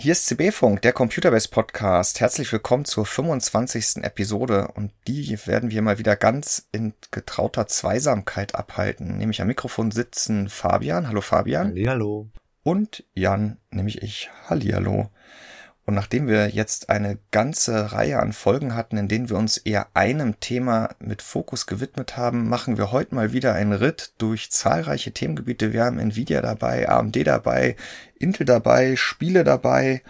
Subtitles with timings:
[0.00, 2.20] Hier ist CB-Funk, der Computerbase Podcast.
[2.20, 4.04] Herzlich willkommen zur 25.
[4.04, 9.18] Episode und die werden wir mal wieder ganz in getrauter Zweisamkeit abhalten.
[9.18, 11.08] Nämlich am Mikrofon sitzen Fabian.
[11.08, 11.70] Hallo Fabian.
[11.70, 12.28] Hallihallo.
[12.62, 14.30] Und Jan, nämlich ich.
[14.48, 15.10] Hallihallo.
[15.88, 19.86] Und nachdem wir jetzt eine ganze Reihe an Folgen hatten, in denen wir uns eher
[19.94, 25.12] einem Thema mit Fokus gewidmet haben, machen wir heute mal wieder einen Ritt durch zahlreiche
[25.12, 25.72] Themengebiete.
[25.72, 27.74] Wir haben Nvidia dabei, AMD dabei,
[28.18, 30.02] Intel dabei, Spiele dabei.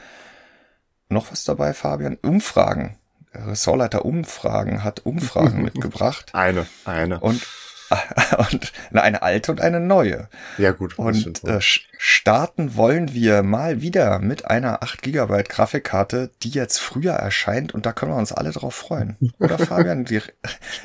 [1.11, 2.19] Noch was dabei, Fabian?
[2.23, 2.99] Umfragen.
[3.33, 6.31] Ressortleiter Umfragen hat Umfragen mitgebracht.
[6.33, 7.21] Eine, eine.
[7.21, 7.47] Und
[8.39, 10.29] und eine alte und eine neue.
[10.59, 10.99] Ja gut.
[10.99, 17.15] Und äh, starten wollen wir mal wieder mit einer 8 GB Grafikkarte, die jetzt früher
[17.15, 19.17] erscheint und da können wir uns alle drauf freuen.
[19.39, 20.05] Oder Fabian?
[20.05, 20.21] Die,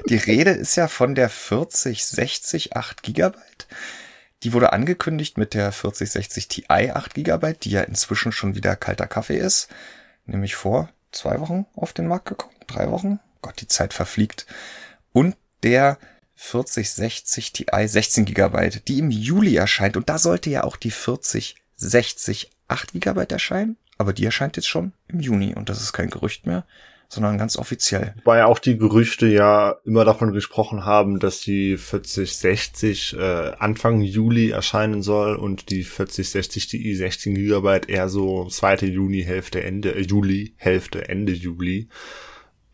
[0.07, 3.37] die Rede ist ja von der 4060 8 GB.
[4.43, 9.07] Die wurde angekündigt mit der 4060 Ti 8 GB, die ja inzwischen schon wieder kalter
[9.07, 9.69] Kaffee ist.
[10.25, 12.55] Nämlich vor zwei Wochen auf den Markt gekommen.
[12.67, 13.19] Drei Wochen.
[13.41, 14.45] Gott, die Zeit verfliegt.
[15.13, 15.97] Und der
[16.43, 19.95] 4060 Ti 16 GB, die im Juli erscheint.
[19.95, 23.77] Und da sollte ja auch die 4060 8 GB erscheinen.
[23.97, 25.55] Aber die erscheint jetzt schon im Juni.
[25.55, 26.65] Und das ist kein Gerücht mehr,
[27.07, 28.15] sondern ganz offiziell.
[28.25, 34.01] Weil ja auch die Gerüchte ja immer davon gesprochen haben, dass die 4060 äh, Anfang
[34.01, 39.95] Juli erscheinen soll und die 4060 Ti 16 GB eher so zweite Juni, Hälfte, Ende
[39.95, 41.87] äh, Juli, Hälfte, Ende Juli.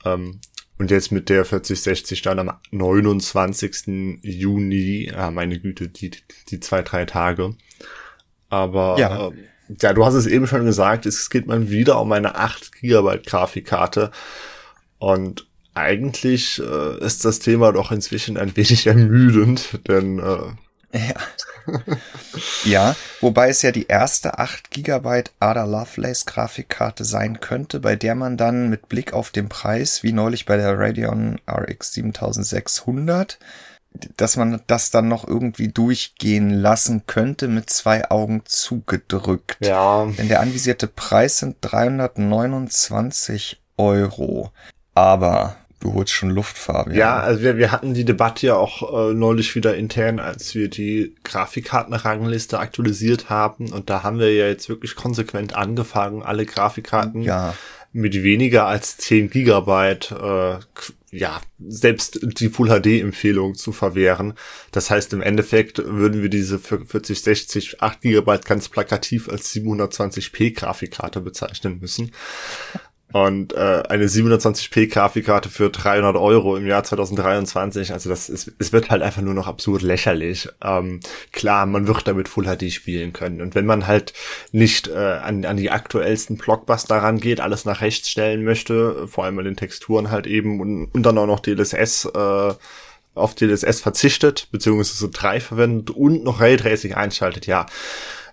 [0.06, 0.40] Ähm,
[0.80, 4.22] und jetzt mit der 4060 dann am 29.
[4.24, 6.12] Juni, ja, meine Güte, die,
[6.50, 7.54] die zwei, drei Tage.
[8.50, 9.28] Aber ja.
[9.28, 9.32] Äh,
[9.82, 13.20] ja, du hast es eben schon gesagt, es geht mal wieder um eine 8 GB
[13.26, 14.10] Grafikkarte.
[14.98, 20.54] Und eigentlich äh, ist das Thema doch inzwischen ein wenig ermüdend, denn äh,
[20.94, 21.16] ja.
[22.66, 28.16] ja, wobei es ja die erste 8 GB Ada Lovelace Grafikkarte sein könnte, bei der
[28.16, 33.38] man dann mit Blick auf den Preis, wie neulich bei der Radeon RX 7600,
[34.18, 39.58] dass man das dann noch irgendwie durchgehen lassen könnte mit zwei Augen zugedrückt.
[39.60, 40.06] Ja.
[40.18, 44.52] Denn der anvisierte Preis sind 329 Euro.
[44.94, 46.98] Aber Du holst schon Luft, Fabian.
[46.98, 50.70] Ja, also wir, wir hatten die Debatte ja auch äh, neulich wieder intern, als wir
[50.70, 53.72] die Grafikkartenrangliste aktualisiert haben.
[53.72, 57.56] Und da haben wir ja jetzt wirklich konsequent angefangen, alle Grafikkarten ja.
[57.94, 60.60] mit weniger als 10 Gigabyte, äh,
[61.12, 64.34] ja, selbst die Full HD-Empfehlung zu verwehren.
[64.72, 70.56] Das heißt, im Endeffekt würden wir diese 40, 60, 8 Gigabyte ganz plakativ als 720p
[70.56, 72.12] Grafikkarte bezeichnen müssen.
[73.12, 78.72] Und äh, eine 720p Grafikkarte für 300 Euro im Jahr 2023, also das ist, es
[78.72, 80.48] wird halt einfach nur noch absurd lächerlich.
[80.64, 81.00] Ähm,
[81.32, 83.42] klar, man wird damit Full HD spielen können.
[83.42, 84.14] Und wenn man halt
[84.52, 89.40] nicht äh, an, an die aktuellsten Blockbuster rangeht, alles nach rechts stellen möchte, vor allem
[89.40, 92.54] an den Texturen halt eben und, und dann auch noch DLSS äh,
[93.16, 97.66] auf DLSS verzichtet, beziehungsweise drei verwendet und noch Raytracing einschaltet, ja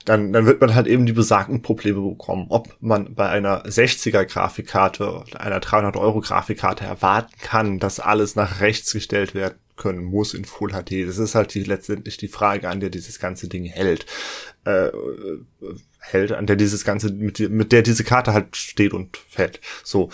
[0.06, 2.46] dann, dann wird man halt eben die besagten Probleme bekommen.
[2.48, 8.60] Ob man bei einer 60er Grafikkarte, einer 300 Euro Grafikkarte erwarten kann, dass alles nach
[8.60, 11.06] rechts gestellt werden können muss in Full HD.
[11.06, 14.06] Das ist halt die, letztendlich die Frage, an der dieses ganze Ding hält.
[14.64, 14.90] Äh,
[15.98, 19.60] hält, an der dieses ganze, mit, mit der diese Karte halt steht und fällt.
[19.82, 20.10] So.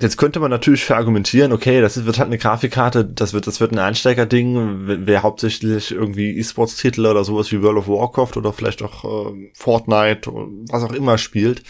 [0.00, 3.72] Jetzt könnte man natürlich verargumentieren, okay, das wird halt eine Grafikkarte, das wird, das wird
[3.72, 9.04] ein Einsteigerding, wer hauptsächlich irgendwie E-Sports-Titel oder sowas wie World of Warcraft oder vielleicht auch
[9.04, 10.32] äh, Fortnite,
[10.70, 11.62] was auch immer spielt.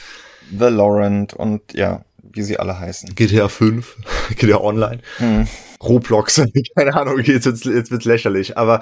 [0.52, 3.14] Valorant und ja, wie sie alle heißen.
[3.16, 3.96] GTA 5,
[4.36, 5.48] GTA Online, hm.
[5.82, 6.40] Roblox,
[6.76, 8.80] keine Ahnung, okay, jetzt wird's, jetzt wird's lächerlich, aber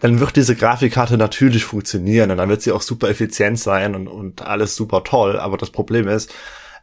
[0.00, 4.06] dann wird diese Grafikkarte natürlich funktionieren und dann wird sie auch super effizient sein und,
[4.06, 6.32] und alles super toll, aber das Problem ist,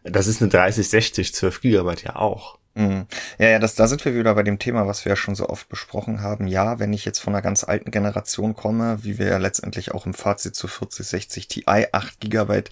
[0.03, 2.59] das ist eine 3060 12 Gigabyte ja auch.
[2.75, 3.06] Mhm.
[3.38, 5.48] Ja, ja, das, da sind wir wieder bei dem Thema, was wir ja schon so
[5.48, 6.48] oft besprochen haben.
[6.48, 10.06] Ja, wenn ich jetzt von einer ganz alten Generation komme, wie wir ja letztendlich auch
[10.06, 12.72] im Fazit zu 4060 Ti 8 Gigabyte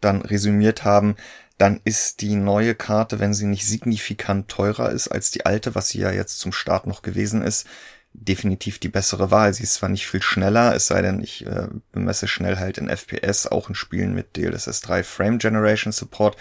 [0.00, 1.16] dann resümiert haben,
[1.56, 5.88] dann ist die neue Karte, wenn sie nicht signifikant teurer ist als die alte, was
[5.88, 7.66] sie ja jetzt zum Start noch gewesen ist,
[8.24, 9.52] definitiv die bessere Wahl.
[9.54, 13.46] Sie ist zwar nicht viel schneller, es sei denn, ich äh, bemesse Schnellheit in FPS,
[13.46, 16.36] auch in Spielen mit DLSS 3 Frame Generation Support,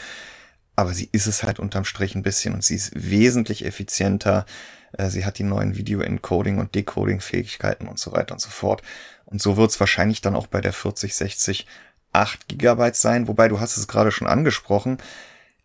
[0.76, 4.46] aber sie ist es halt unterm Strich ein bisschen und sie ist wesentlich effizienter.
[4.94, 8.82] Äh, sie hat die neuen Video-Encoding und Decoding-Fähigkeiten und so weiter und so fort.
[9.26, 11.68] Und so wird es wahrscheinlich dann auch bei der 4060
[12.14, 14.98] 8 GB sein, wobei du hast es gerade schon angesprochen,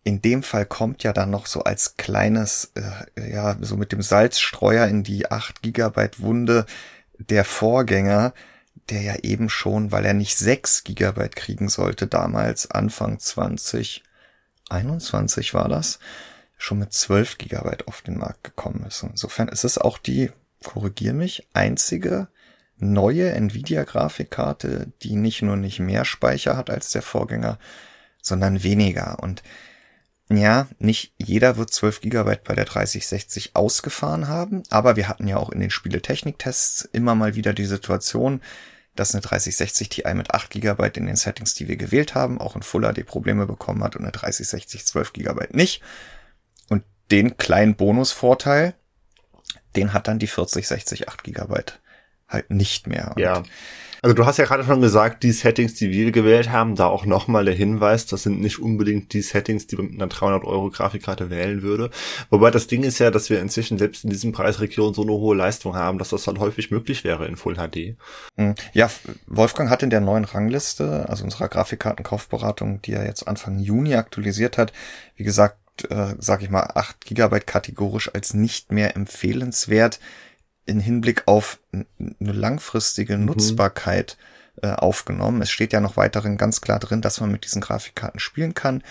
[0.04, 2.90] in dem Fall kommt ja dann noch so als kleines, äh,
[3.32, 6.66] ja, so mit dem Salzstreuer in die 8 Gigabyte Wunde
[7.19, 8.34] der Vorgänger,
[8.90, 15.69] der ja eben schon, weil er nicht 6 Gigabyte kriegen sollte, damals Anfang 2021 war
[15.69, 16.00] das,
[16.58, 19.04] schon mit 12 Gigabyte auf den Markt gekommen ist.
[19.04, 20.32] Insofern ist es auch die,
[20.64, 22.26] korrigier mich, einzige
[22.76, 27.60] neue Nvidia-Grafikkarte, die nicht nur nicht mehr Speicher hat als der Vorgänger,
[28.20, 29.22] sondern weniger.
[29.22, 29.44] Und
[30.37, 35.37] ja, nicht jeder wird 12 Gigabyte bei der 3060 ausgefahren haben, aber wir hatten ja
[35.37, 38.40] auch in den Spieletechnik-Tests immer mal wieder die Situation,
[38.94, 42.56] dass eine 3060 Ti mit 8 Gigabyte in den Settings, die wir gewählt haben, auch
[42.56, 45.82] in Full HD Probleme bekommen hat und eine 3060 12 Gigabyte nicht.
[46.69, 48.75] Und den kleinen Bonusvorteil,
[49.76, 51.81] den hat dann die 4060 8 Gigabyte
[52.28, 53.12] halt nicht mehr.
[53.17, 53.43] Und ja.
[54.04, 57.06] Also du hast ja gerade schon gesagt, die Settings, die wir gewählt haben, da auch
[57.06, 60.70] nochmal der Hinweis, das sind nicht unbedingt die Settings, die man mit einer 300 Euro
[60.70, 61.88] Grafikkarte wählen würde.
[62.28, 65.37] Wobei das Ding ist ja, dass wir inzwischen selbst in diesem Preisregion so eine hohe
[65.37, 67.96] Leistung haben, dass das dann häufig möglich wäre in Full HD.
[68.37, 68.56] Hm.
[68.72, 68.90] Ja,
[69.28, 74.58] Wolfgang hat in der neuen Rangliste, also unserer Grafikkartenkaufberatung, die er jetzt Anfang Juni aktualisiert
[74.58, 74.72] hat,
[75.14, 75.58] wie gesagt,
[75.90, 80.00] äh, sag ich mal, 8 Gigabyte kategorisch als nicht mehr empfehlenswert
[80.67, 83.26] in Hinblick auf eine langfristige mhm.
[83.26, 84.17] Nutzbarkeit
[84.61, 85.43] äh, aufgenommen.
[85.43, 88.82] Es steht ja noch weiterhin ganz klar drin, dass man mit diesen Grafikkarten spielen kann.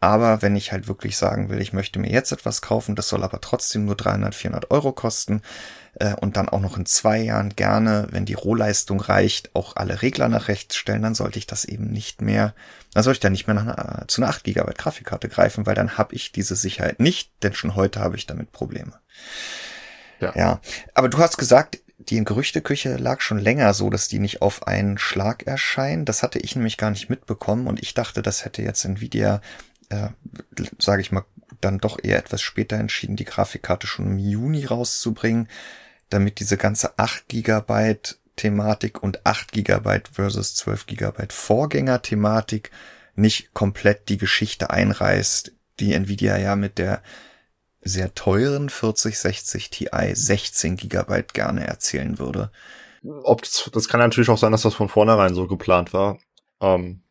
[0.00, 3.24] Aber wenn ich halt wirklich sagen will, ich möchte mir jetzt etwas kaufen, das soll
[3.24, 5.42] aber trotzdem nur 300, 400 Euro kosten
[5.94, 10.00] äh, und dann auch noch in zwei Jahren gerne, wenn die Rohleistung reicht, auch alle
[10.00, 12.54] Regler nach rechts stellen, dann sollte ich das eben nicht mehr,
[12.94, 15.98] dann sollte ich da nicht mehr einer, zu einer 8 GB Grafikkarte greifen, weil dann
[15.98, 18.92] habe ich diese Sicherheit nicht, denn schon heute habe ich damit Probleme.
[20.20, 20.32] Ja.
[20.36, 20.60] ja.
[20.94, 24.66] Aber du hast gesagt, die in Gerüchteküche lag schon länger so, dass die nicht auf
[24.66, 26.04] einen Schlag erscheinen.
[26.04, 29.40] Das hatte ich nämlich gar nicht mitbekommen und ich dachte, das hätte jetzt Nvidia,
[29.90, 30.08] äh,
[30.78, 31.24] sage ich mal,
[31.60, 35.48] dann doch eher etwas später entschieden, die Grafikkarte schon im Juni rauszubringen,
[36.08, 42.70] damit diese ganze 8 Gigabyte Thematik und 8 Gigabyte versus 12 Gigabyte Vorgänger Thematik
[43.16, 47.02] nicht komplett die Geschichte einreißt, die Nvidia ja mit der
[47.80, 52.50] sehr teuren 4060 Ti 16 Gigabyte gerne erzählen würde.
[53.22, 56.18] Ob das, das kann natürlich auch sein, dass das von vornherein so geplant war.
[56.60, 57.02] Ähm,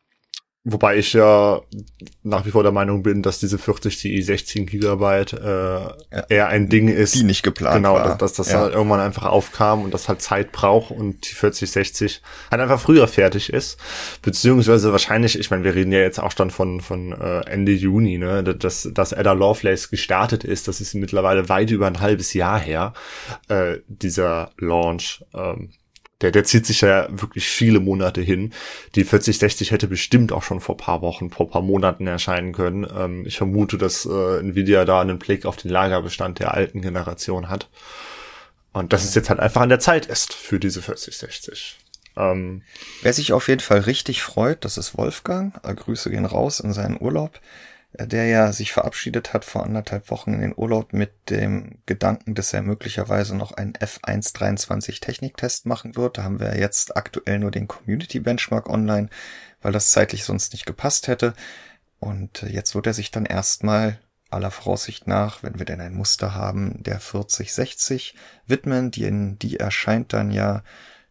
[0.70, 1.62] Wobei ich ja
[2.22, 5.94] nach wie vor der Meinung bin, dass diese 40 Ti 16 Gigabyte äh, ja.
[6.28, 7.14] eher ein Ding ist.
[7.14, 8.02] Die nicht geplant genau, war.
[8.02, 8.60] Genau, dass, dass das ja.
[8.60, 12.80] halt irgendwann einfach aufkam und das halt Zeit braucht und die 40 60 halt einfach
[12.80, 13.78] früher fertig ist.
[14.20, 18.18] Beziehungsweise wahrscheinlich, ich meine, wir reden ja jetzt auch schon von, von äh, Ende Juni,
[18.18, 20.68] ne, dass, dass Ada Lovelace gestartet ist.
[20.68, 22.92] Das ist mittlerweile weit über ein halbes Jahr her,
[23.48, 25.24] äh, dieser Launch.
[25.32, 25.70] Ähm,
[26.20, 28.52] der, der zieht sich ja wirklich viele Monate hin.
[28.94, 32.86] Die 4060 hätte bestimmt auch schon vor paar Wochen, vor paar Monaten erscheinen können.
[32.92, 37.48] Ähm, ich vermute, dass äh, Nvidia da einen Blick auf den Lagerbestand der alten Generation
[37.48, 37.68] hat.
[38.72, 41.78] Und dass es jetzt halt einfach an der Zeit ist für diese 4060.
[42.16, 42.62] Ähm,
[43.02, 45.54] Wer sich auf jeden Fall richtig freut, das ist Wolfgang.
[45.62, 47.40] Grüße gehen raus in seinen Urlaub
[48.06, 52.52] der ja sich verabschiedet hat vor anderthalb Wochen in den Urlaub mit dem Gedanken, dass
[52.52, 56.18] er möglicherweise noch einen F123 Techniktest machen wird.
[56.18, 59.08] Da haben wir jetzt aktuell nur den Community Benchmark online,
[59.62, 61.34] weil das zeitlich sonst nicht gepasst hätte.
[61.98, 63.98] Und jetzt wird er sich dann erstmal
[64.30, 68.14] aller Voraussicht nach, wenn wir denn ein Muster haben, der 4060
[68.46, 68.90] widmen.
[68.90, 70.62] Die, die erscheint dann ja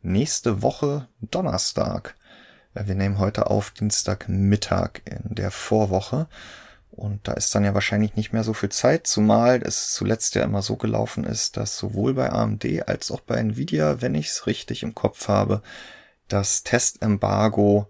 [0.01, 2.15] nächste Woche Donnerstag.
[2.73, 6.27] Wir nehmen heute auf Dienstagmittag in der Vorwoche.
[6.91, 10.43] Und da ist dann ja wahrscheinlich nicht mehr so viel Zeit, zumal es zuletzt ja
[10.43, 14.47] immer so gelaufen ist, dass sowohl bei AMD als auch bei Nvidia, wenn ich es
[14.47, 15.61] richtig im Kopf habe,
[16.27, 17.87] das Testembargo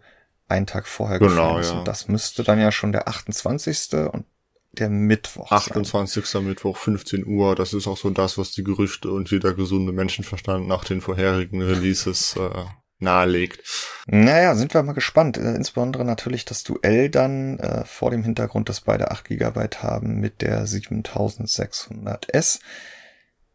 [0.50, 1.72] einen Tag vorher genau, gefallen ist.
[1.72, 1.80] Ja.
[1.80, 3.94] Und das müsste dann ja schon der 28.
[4.12, 4.26] und
[4.74, 6.26] der Mittwoch 28.
[6.26, 6.46] Sein.
[6.46, 7.56] Mittwoch, 15 Uhr.
[7.56, 11.62] Das ist auch so das, was die Gerüchte und jeder gesunde Menschenverstand nach den vorherigen
[11.62, 12.66] Releases äh,
[13.00, 13.62] nahelegt.
[14.08, 15.38] Naja, sind wir mal gespannt.
[15.38, 20.20] Äh, insbesondere natürlich das Duell dann äh, vor dem Hintergrund, dass beide 8 GB haben
[20.20, 22.60] mit der 7600S.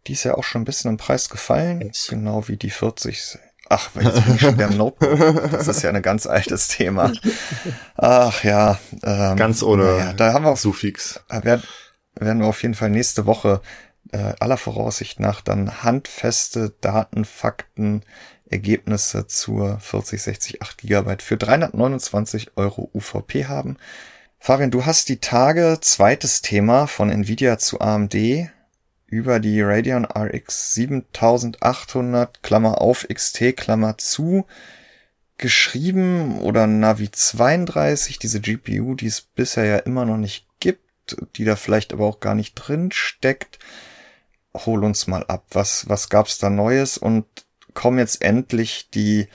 [0.06, 2.08] Die ist ja auch schon ein bisschen im Preis gefallen, Jetzt.
[2.08, 3.38] genau wie die 40.
[3.68, 5.50] Ach, jetzt bin ich schon beim Notebook.
[5.50, 7.12] Das ist ja ein ganz altes Thema.
[7.96, 8.78] Ach ja.
[9.02, 11.20] Ähm, ganz ohne naja, da haben wir auch, Suffix.
[11.28, 11.62] Da werden,
[12.16, 13.62] werden wir auf jeden Fall nächste Woche
[14.10, 18.02] äh, aller Voraussicht nach dann handfeste Daten, Fakten,
[18.52, 23.76] Ergebnisse zur 4060 8 GB für 329 Euro UVP haben.
[24.38, 28.14] Fabian, du hast die Tage zweites Thema von Nvidia zu AMD
[29.06, 34.46] über die Radeon RX 7800 Klammer auf XT Klammer zu
[35.38, 41.44] geschrieben oder Navi 32, diese GPU, die es bisher ja immer noch nicht gibt, die
[41.44, 43.58] da vielleicht aber auch gar nicht drin steckt.
[44.54, 45.44] Hol uns mal ab.
[45.50, 47.26] Was, was gab's da Neues und
[47.74, 49.28] kommen jetzt endlich die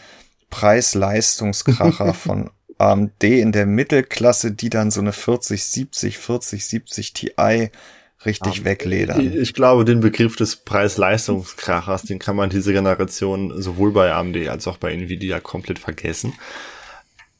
[0.50, 7.32] Preis-Leistungskracher von AMD in der Mittelklasse, die dann so eine 4070, 4070 Ti
[8.25, 9.22] richtig um, wegledern.
[9.22, 14.48] Ich, ich, glaube, den Begriff des Preis-Leistungskrachers, den kann man diese Generation sowohl bei AMD
[14.48, 16.34] als auch bei Nvidia komplett vergessen.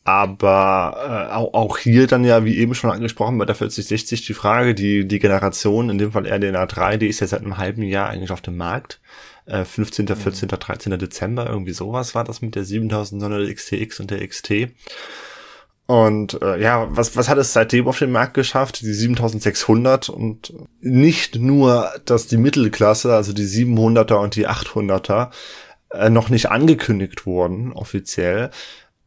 [0.04, 4.34] Aber äh, auch, auch hier dann ja, wie eben schon angesprochen, bei der 4060 die
[4.34, 7.84] Frage, die, die Generation, in dem Fall RDNA 3, die ist ja seit einem halben
[7.84, 9.01] Jahr eigentlich auf dem Markt.
[9.48, 11.00] Äh, 15., 14., 13.
[11.00, 14.70] Dezember, irgendwie sowas war das mit der 7900 XTX und der XT.
[15.86, 18.82] Und äh, ja, was, was hat es seitdem auf den Markt geschafft?
[18.82, 25.32] Die 7600 und nicht nur, dass die Mittelklasse, also die 700er und die 800er,
[25.92, 28.51] äh, noch nicht angekündigt wurden, offiziell,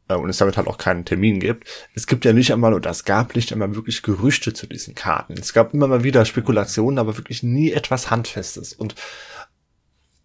[0.08, 1.68] äh, und es damit halt auch keinen Termin gibt.
[1.94, 5.34] Es gibt ja nicht einmal, oder es gab nicht einmal wirklich Gerüchte zu diesen Karten.
[5.34, 8.72] Es gab immer mal wieder Spekulationen, aber wirklich nie etwas Handfestes.
[8.72, 8.94] Und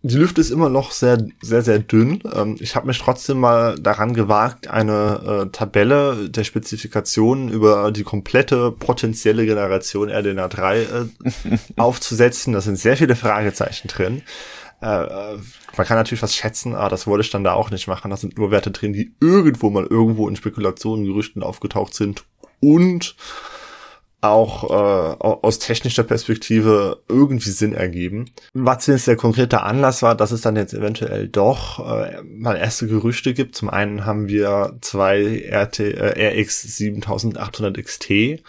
[0.07, 2.21] die Lüfte ist immer noch sehr, sehr, sehr dünn.
[2.31, 8.03] Ähm, ich habe mich trotzdem mal daran gewagt, eine äh, Tabelle der Spezifikationen über die
[8.03, 10.87] komplette potenzielle Generation RDNA 3 äh,
[11.75, 12.53] aufzusetzen.
[12.53, 14.21] Da sind sehr viele Fragezeichen drin.
[14.79, 15.39] Äh, äh,
[15.75, 18.11] man kann natürlich was schätzen, aber das wollte ich dann da auch nicht machen.
[18.11, 22.25] Da sind nur Werte drin, die irgendwo mal irgendwo in Spekulationen, Gerüchten aufgetaucht sind
[22.59, 23.15] und
[24.29, 28.31] auch äh, aus technischer Perspektive irgendwie Sinn ergeben.
[28.53, 32.87] Was jetzt der konkrete Anlass war, dass es dann jetzt eventuell doch äh, mal erste
[32.87, 33.55] Gerüchte gibt.
[33.55, 38.43] Zum einen haben wir zwei RT, äh, RX 7800 XT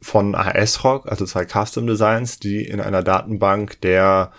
[0.00, 4.32] von ASRock, also zwei Custom Designs, die in einer Datenbank der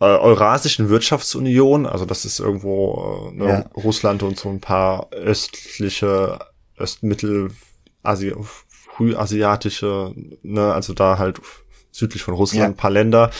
[0.00, 3.64] äh, Eurasischen Wirtschaftsunion, also das ist irgendwo äh, ne, ja.
[3.80, 6.40] Russland und so ein paar östliche,
[6.76, 7.52] Östmittel,
[8.02, 8.32] Asi
[8.96, 11.40] frühasiatische, ne, also da halt
[11.92, 12.80] südlich von Russland, ja.
[12.80, 13.30] paar Länder,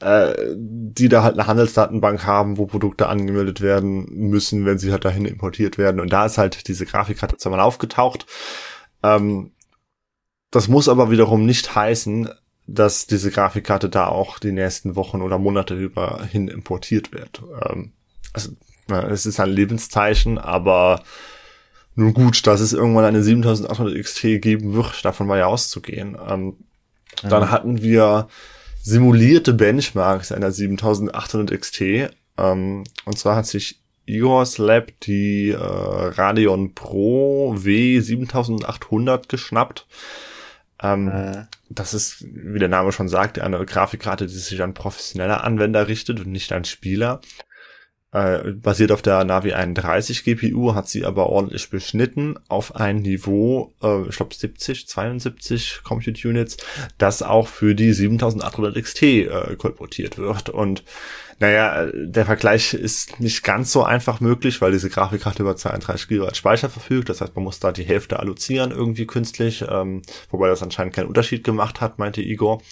[0.00, 5.04] äh, die da halt eine Handelsdatenbank haben, wo Produkte angemeldet werden müssen, wenn sie halt
[5.04, 6.00] dahin importiert werden.
[6.00, 8.26] Und da ist halt diese Grafikkarte zweimal aufgetaucht.
[9.02, 9.52] Ähm,
[10.50, 12.30] das muss aber wiederum nicht heißen,
[12.66, 17.42] dass diese Grafikkarte da auch die nächsten Wochen oder Monate über hin importiert wird.
[17.62, 17.92] Ähm,
[18.32, 18.52] also,
[18.88, 21.02] na, es ist ein Lebenszeichen, aber
[21.98, 26.16] nun gut, dass es irgendwann eine 7800 XT geben wird, davon war ja auszugehen.
[26.28, 26.56] Ähm,
[27.22, 27.28] ja.
[27.28, 28.28] Dann hatten wir
[28.82, 31.80] simulierte Benchmarks einer 7800 XT.
[32.38, 39.86] Ähm, und zwar hat sich Igor's Lab die äh, Radeon Pro W7800 geschnappt.
[40.80, 41.44] Ähm, äh.
[41.68, 46.20] Das ist, wie der Name schon sagt, eine Grafikkarte, die sich an professionelle Anwender richtet
[46.20, 47.20] und nicht an Spieler.
[48.10, 53.74] Äh, basiert auf der Navi 31 GPU, hat sie aber ordentlich beschnitten auf ein Niveau,
[53.82, 56.56] äh, ich glaube 70, 72 Compute Units,
[56.96, 60.48] das auch für die 7800 XT äh, kolportiert wird.
[60.48, 60.84] Und
[61.38, 66.34] naja, der Vergleich ist nicht ganz so einfach möglich, weil diese Grafikkarte über 32 GB
[66.34, 67.10] Speicher verfügt.
[67.10, 70.00] Das heißt, man muss da die Hälfte allozieren irgendwie künstlich, ähm,
[70.30, 72.62] wobei das anscheinend keinen Unterschied gemacht hat, meinte Igor.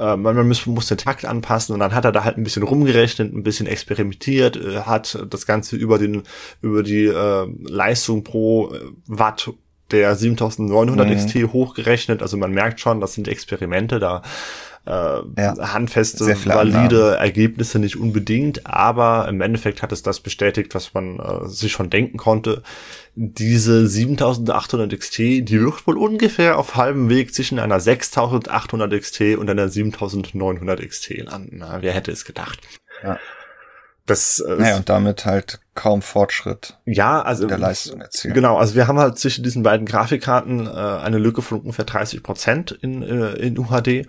[0.00, 2.44] Äh, man, man muss, muss den Takt anpassen und dann hat er da halt ein
[2.44, 6.22] bisschen rumgerechnet, ein bisschen experimentiert, äh, hat das Ganze über den
[6.62, 9.50] über die äh, Leistung pro äh, Watt
[9.90, 11.16] der 7900 mhm.
[11.16, 12.22] XT hochgerechnet.
[12.22, 14.22] Also man merkt schon, das sind Experimente, da
[14.90, 20.94] äh, ja, handfeste, valide Ergebnisse nicht unbedingt, aber im Endeffekt hat es das bestätigt, was
[20.94, 22.62] man äh, sich schon denken konnte.
[23.14, 29.48] Diese 7800 XT, die wird wohl ungefähr auf halbem Weg zwischen einer 6800 XT und
[29.48, 31.58] einer 7900 XT landen.
[31.58, 32.58] Na, wer hätte es gedacht?
[33.04, 33.18] Ja.
[34.10, 38.34] Das, äh, naja, und damit halt kaum Fortschritt ja, also, der Leistung erzielen.
[38.34, 42.22] Genau, also wir haben halt zwischen diesen beiden Grafikkarten äh, eine Lücke von ungefähr 30
[42.22, 44.08] Prozent in, äh, in UHD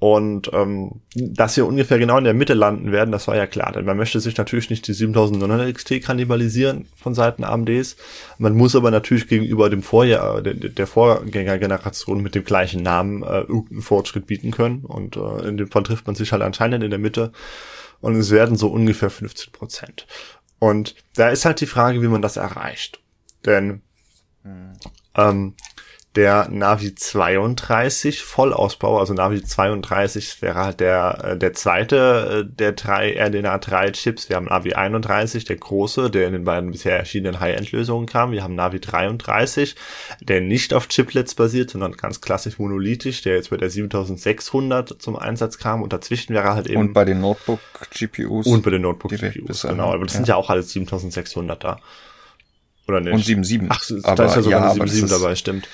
[0.00, 3.72] und ähm, dass wir ungefähr genau in der Mitte landen werden, das war ja klar.
[3.72, 7.96] Denn man möchte sich natürlich nicht die 7900 XT kannibalisieren von Seiten AMDs.
[8.38, 13.40] Man muss aber natürlich gegenüber dem Vorjahr, der, der Vorgängergeneration mit dem gleichen Namen äh,
[13.40, 14.84] irgendeinen Fortschritt bieten können.
[14.84, 17.32] Und äh, in dem Fall trifft man sich halt anscheinend in der Mitte.
[18.00, 20.06] Und es werden so ungefähr 15 Prozent.
[20.60, 23.00] Und da ist halt die Frage, wie man das erreicht.
[23.44, 23.82] Denn
[24.44, 24.72] hm.
[25.16, 25.54] ähm,
[26.18, 32.72] der Navi 32 Vollausbau, also Navi 32 wäre halt der, äh, der zweite äh, der
[32.72, 34.28] drei RDNA 3 Chips.
[34.28, 38.32] Wir haben Navi 31, der große, der in den beiden bisher erschienenen High-End-Lösungen kam.
[38.32, 39.76] Wir haben Navi 33,
[40.20, 45.14] der nicht auf Chiplets basiert, sondern ganz klassisch monolithisch, der jetzt bei der 7600 zum
[45.14, 46.80] Einsatz kam und dazwischen wäre halt eben...
[46.80, 48.48] Und bei den Notebook-GPUs.
[48.48, 49.92] Und bei den Notebook-GPUs, genau.
[49.92, 50.16] Aber das ja.
[50.16, 51.78] sind ja auch alles 7600 da.
[52.88, 53.14] Oder nicht?
[53.14, 53.66] Und 7.7.
[53.68, 55.68] Ach, aber, da ist ja sogar ja, eine 7.7 dabei, stimmt.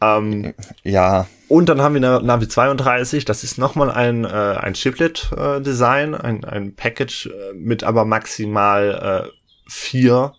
[0.00, 1.26] Ähm, ja.
[1.48, 6.44] Und dann haben wir Navi 32, das ist nochmal ein, äh, ein Chiplet-Design, äh, ein,
[6.44, 9.30] ein Package äh, mit aber maximal äh,
[9.68, 10.34] vier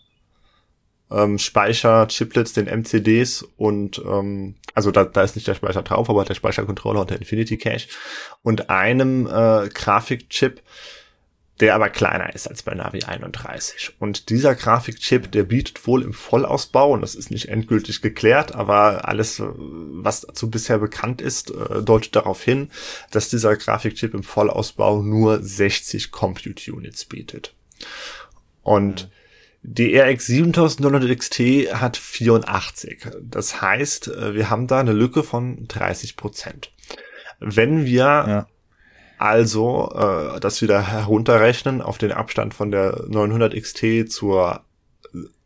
[1.09, 6.25] ähm, Speicher-Chiplets, den MCDs und ähm, also da, da ist nicht der Speicher drauf, aber
[6.25, 7.87] der Speichercontroller und der Infinity Cache
[8.43, 10.61] und einem äh, Grafikchip,
[11.59, 13.93] der aber kleiner ist als bei Navi 31.
[13.99, 19.07] Und dieser Grafikchip, der bietet wohl im Vollausbau, und das ist nicht endgültig geklärt, aber
[19.07, 22.69] alles, was dazu bisher bekannt ist, äh, deutet darauf hin,
[23.11, 27.53] dass dieser Grafikchip im Vollausbau nur 60 Compute Units bietet.
[28.61, 29.09] Und
[29.63, 31.39] die RX 7900 XT
[31.73, 33.07] hat 84.
[33.21, 36.71] Das heißt, äh, wir haben da eine Lücke von 30 Prozent.
[37.39, 38.47] Wenn wir ja.
[39.17, 44.61] Also äh, das wieder herunterrechnen auf den Abstand von der 900 XT zur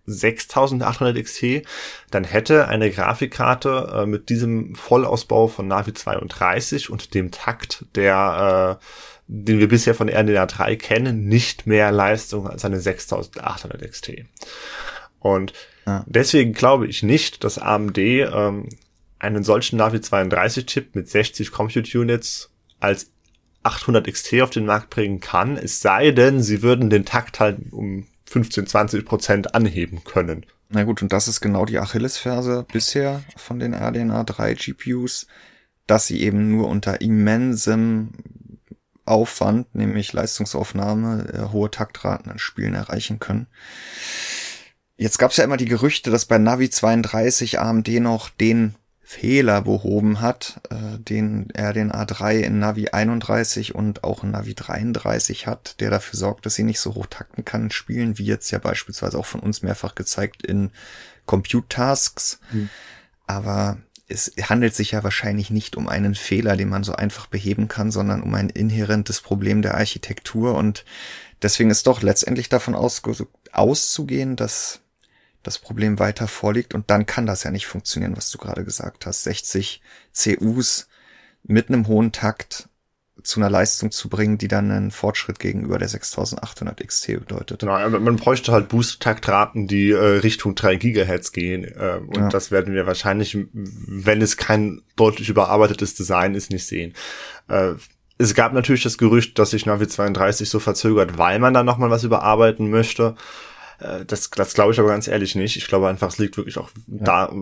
[0.05, 1.61] 6800 XT,
[2.09, 8.79] dann hätte eine Grafikkarte äh, mit diesem Vollausbau von Navi 32 und dem Takt der
[8.79, 8.85] äh,
[9.33, 14.25] den wir bisher von RDNA 3 kennen, nicht mehr Leistung als eine 6800 XT.
[15.19, 15.53] Und
[15.87, 16.03] ja.
[16.05, 18.67] deswegen glaube ich nicht, dass AMD ähm,
[19.19, 22.51] einen solchen Navi 32 Chip mit 60 Compute Units
[22.81, 23.09] als
[23.63, 27.71] 800 XT auf den Markt bringen kann, es sei denn, sie würden den Takt halt
[27.71, 30.45] um 15, 20 Prozent anheben können.
[30.69, 35.27] Na gut, und das ist genau die Achillesferse bisher von den RDNA 3 GPUs,
[35.85, 38.11] dass sie eben nur unter immensem
[39.05, 43.47] Aufwand, nämlich Leistungsaufnahme, äh, hohe Taktraten in Spielen erreichen können.
[44.95, 49.61] Jetzt gab es ja immer die Gerüchte, dass bei Navi 32 AMD noch den Fehler
[49.61, 55.47] behoben hat, äh, den er den A3 in Navi 31 und auch in Navi 33
[55.47, 58.51] hat, der dafür sorgt, dass sie nicht so hoch takten kann in Spielen, wie jetzt
[58.51, 60.71] ja beispielsweise auch von uns mehrfach gezeigt in
[61.25, 62.39] Compute Tasks.
[62.51, 62.69] Mhm.
[63.27, 63.77] Aber
[64.07, 67.91] es handelt sich ja wahrscheinlich nicht um einen Fehler, den man so einfach beheben kann,
[67.91, 70.85] sondern um ein inhärentes Problem der Architektur und
[71.41, 73.01] deswegen ist doch letztendlich davon aus,
[73.51, 74.80] auszugehen, dass
[75.43, 79.05] das Problem weiter vorliegt und dann kann das ja nicht funktionieren, was du gerade gesagt
[79.05, 79.23] hast.
[79.23, 79.81] 60
[80.15, 80.87] CUs
[81.43, 82.69] mit einem hohen Takt
[83.23, 87.59] zu einer Leistung zu bringen, die dann einen Fortschritt gegenüber der 6800 XT bedeutet.
[87.59, 91.63] Genau, man bräuchte halt Boost-Taktraten, die äh, Richtung 3 Gigahertz gehen.
[91.63, 92.29] Äh, und ja.
[92.29, 96.93] das werden wir wahrscheinlich, wenn es kein deutlich überarbeitetes Design ist, nicht sehen.
[97.47, 97.73] Äh,
[98.17, 101.89] es gab natürlich das Gerücht, dass sich Navi 32 so verzögert, weil man da nochmal
[101.89, 103.15] was überarbeiten möchte.
[103.81, 105.57] Äh, das, das glaube ich aber ganz ehrlich nicht.
[105.57, 107.03] Ich glaube einfach, es liegt wirklich auch ja.
[107.03, 107.33] da,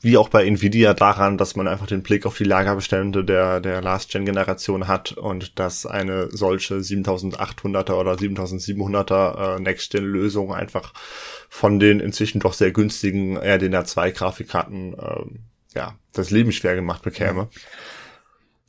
[0.00, 3.82] wie auch bei Nvidia, daran, dass man einfach den Blick auf die Lagerbestände der, der
[3.82, 10.92] Last-Gen-Generation hat und dass eine solche 7800er oder 7700er äh, Next-Gen-Lösung einfach
[11.48, 17.02] von den inzwischen doch sehr günstigen RDNA 2 Grafikkarten, äh, ja, das Leben schwer gemacht
[17.02, 17.48] bekäme.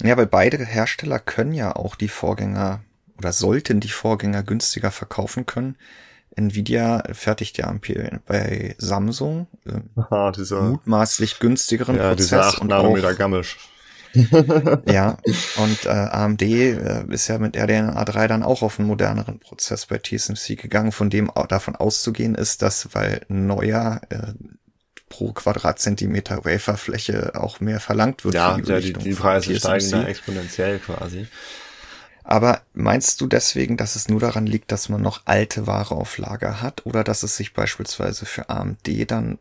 [0.03, 2.81] Ja, weil beide Hersteller können ja auch die Vorgänger
[3.17, 5.75] oder sollten die Vorgänger günstiger verkaufen können.
[6.37, 7.73] Nvidia fertigt ja
[8.25, 12.27] bei Samsung äh, Aha, dieser, mutmaßlich günstigeren ja, Prozess.
[12.27, 13.57] Dieser 8 Nanometer Gammisch.
[14.87, 15.17] ja,
[15.57, 19.85] und äh, AMD äh, ist ja mit RDNA 3 dann auch auf einen moderneren Prozess
[19.85, 24.33] bei TSMC gegangen, von dem auch davon auszugehen ist, dass weil neuer äh,
[25.09, 28.35] pro Quadratzentimeter Waferfläche auch mehr verlangt wird.
[28.35, 31.27] Ja, die, ja die, die Preise steigen da exponentiell quasi.
[32.29, 36.17] Aber meinst du deswegen, dass es nur daran liegt, dass man noch alte Ware auf
[36.17, 39.37] Lager hat oder dass es sich beispielsweise für AMD dann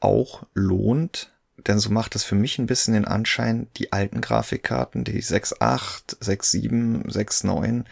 [0.00, 1.34] auch lohnt?
[1.58, 6.22] Denn so macht es für mich ein bisschen den Anschein, die alten Grafikkarten, die 6.8,
[6.22, 7.84] 6.7, 6.9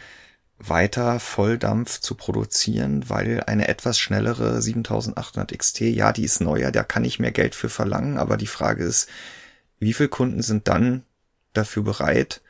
[0.56, 6.84] weiter Volldampf zu produzieren, weil eine etwas schnellere 7800 XT, ja, die ist neuer, da
[6.84, 9.10] kann ich mehr Geld für verlangen, aber die Frage ist,
[9.78, 11.02] wie viele Kunden sind dann
[11.52, 12.40] dafür bereit,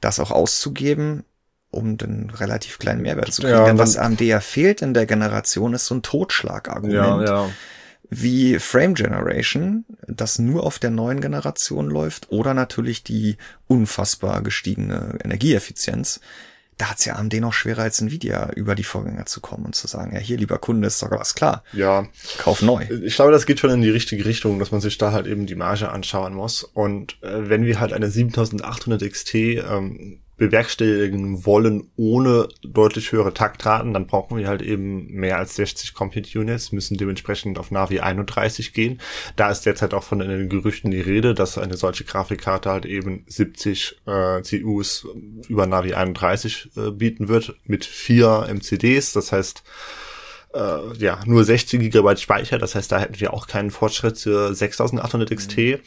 [0.00, 1.24] das auch auszugeben,
[1.70, 3.54] um den relativ kleinen Mehrwert zu kriegen.
[3.54, 6.94] Ja, Denn was AMD ja fehlt in der Generation, ist so ein Totschlagargument.
[6.94, 7.50] Ja, ja.
[8.08, 15.18] Wie Frame Generation, das nur auf der neuen Generation läuft, oder natürlich die unfassbar gestiegene
[15.24, 16.20] Energieeffizienz.
[16.78, 19.86] Da hat's ja AMD noch schwerer als Nvidia über die Vorgänger zu kommen und zu
[19.86, 21.64] sagen, ja hier lieber Kunde ist doch was klar.
[21.72, 22.06] Ja.
[22.38, 22.84] Kauf neu.
[23.04, 25.46] Ich glaube, das geht schon in die richtige Richtung, dass man sich da halt eben
[25.46, 26.64] die Marge anschauen muss.
[26.64, 33.94] Und äh, wenn wir halt eine 7800 XT ähm, bewerkstelligen wollen ohne deutlich höhere Taktraten,
[33.94, 38.74] dann brauchen wir halt eben mehr als 60 Compute Units, müssen dementsprechend auf Navi 31
[38.74, 39.00] gehen.
[39.36, 43.24] Da ist derzeit auch von den Gerüchten die Rede, dass eine solche Grafikkarte halt eben
[43.26, 45.06] 70 äh, CUs
[45.48, 49.14] über Navi 31 äh, bieten wird mit vier MCDs.
[49.14, 49.62] Das heißt,
[50.56, 52.58] äh, ja, nur 16 Gigabyte Speicher.
[52.58, 55.80] Das heißt, da hätten wir auch keinen Fortschritt zur 6800 XT.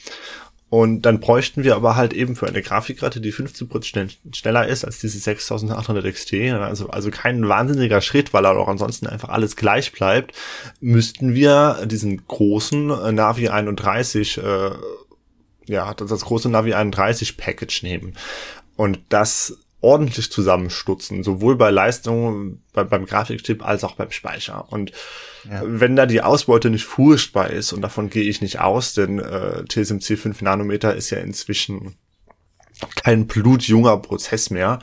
[0.69, 4.99] Und dann bräuchten wir aber halt eben für eine Grafikkarte, die 15% schneller ist als
[4.99, 10.33] diese 6800 XT, also, also kein wahnsinniger Schritt, weil auch ansonsten einfach alles gleich bleibt,
[10.79, 14.71] müssten wir diesen großen äh, Navi 31, äh,
[15.65, 18.15] ja, das, das große Navi 31 Package nehmen.
[18.75, 24.71] Und das ordentlich zusammenstutzen, sowohl bei Leistung bei, beim Grafikchip als auch beim Speicher.
[24.71, 24.91] Und
[25.49, 25.61] ja.
[25.63, 29.63] wenn da die Ausbeute nicht furchtbar ist, und davon gehe ich nicht aus, denn äh,
[29.65, 31.95] TSMC 5 Nanometer ist ja inzwischen
[32.95, 34.79] kein blutjunger Prozess mehr,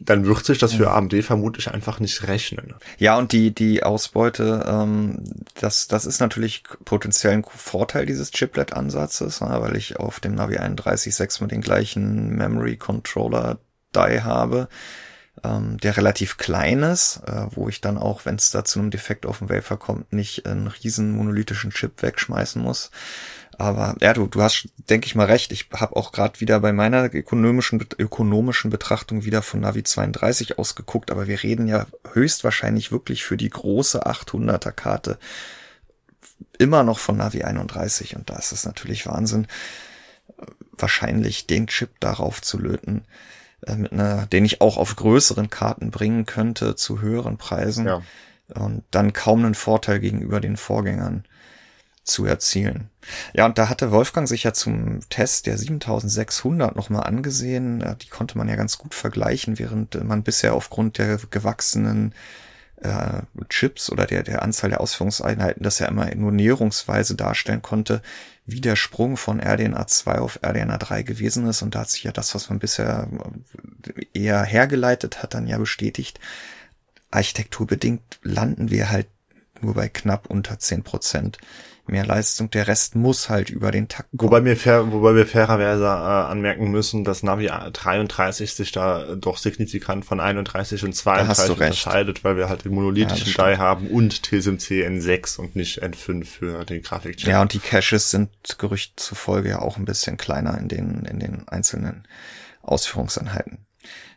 [0.00, 2.74] dann wird sich das für AMD vermutlich einfach nicht rechnen.
[2.98, 5.22] Ja, und die, die Ausbeute, ähm,
[5.60, 10.58] das, das ist natürlich potenziell ein Vorteil dieses Chiplet-Ansatzes, ne, weil ich auf dem Navi
[10.58, 13.58] 31.6 mit den gleichen Memory Controller
[13.94, 14.68] Die habe,
[15.44, 18.90] ähm, der relativ klein ist, äh, wo ich dann auch, wenn es da zu einem
[18.90, 22.90] Defekt auf dem Wafer kommt, nicht einen riesen monolithischen Chip wegschmeißen muss.
[23.58, 25.50] Aber ja, du, du hast, denke ich mal, recht.
[25.50, 31.10] Ich habe auch gerade wieder bei meiner ökonomischen, ökonomischen Betrachtung wieder von Navi 32 ausgeguckt,
[31.10, 35.18] aber wir reden ja höchstwahrscheinlich wirklich für die große 800er Karte
[36.58, 39.48] immer noch von Navi 31 und da ist es natürlich Wahnsinn,
[40.72, 43.04] wahrscheinlich den Chip darauf zu löten,
[43.66, 48.02] einer, den ich auch auf größeren Karten bringen könnte zu höheren Preisen ja.
[48.54, 51.24] und dann kaum einen Vorteil gegenüber den Vorgängern
[52.04, 52.88] zu erzielen.
[53.34, 57.84] Ja, und da hatte Wolfgang sich ja zum Test der 7600 nochmal angesehen.
[58.02, 62.14] Die konnte man ja ganz gut vergleichen, während man bisher aufgrund der gewachsenen
[62.80, 68.02] äh, Chips oder der, der Anzahl der Ausführungseinheiten das ja immer nur näherungsweise darstellen konnte,
[68.48, 71.60] wie der Sprung von RDNA 2 auf RDNA 3 gewesen ist.
[71.60, 73.06] Und da hat sich ja das, was man bisher
[74.14, 76.18] eher hergeleitet hat, dann ja bestätigt.
[77.10, 79.06] Architekturbedingt landen wir halt
[79.60, 81.36] nur bei knapp unter 10 Prozent
[81.88, 82.50] mehr Leistung.
[82.50, 84.30] Der Rest muss halt über den Takt kommen.
[84.30, 89.38] Wobei wir, fair, wobei wir fairerweise äh, anmerken müssen, dass Navi 33 sich da doch
[89.38, 94.22] signifikant von 31 und 32 unterscheidet, weil wir halt den monolithischen ja, Die haben und
[94.22, 97.28] TSMC N6 und nicht N5 für den Grafikchip.
[97.28, 101.18] Ja, und die Caches sind Gerücht zufolge ja auch ein bisschen kleiner in den, in
[101.18, 102.06] den einzelnen
[102.62, 103.66] Ausführungseinheiten.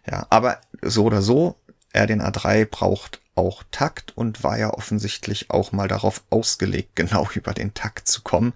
[0.10, 1.56] Ja, aber so oder so,
[1.96, 7.54] RDNA 3 braucht auch Takt und war ja offensichtlich auch mal darauf ausgelegt, genau über
[7.54, 8.54] den Takt zu kommen,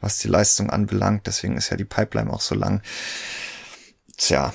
[0.00, 1.26] was die Leistung anbelangt.
[1.26, 2.82] Deswegen ist ja die Pipeline auch so lang.
[4.16, 4.52] Tja,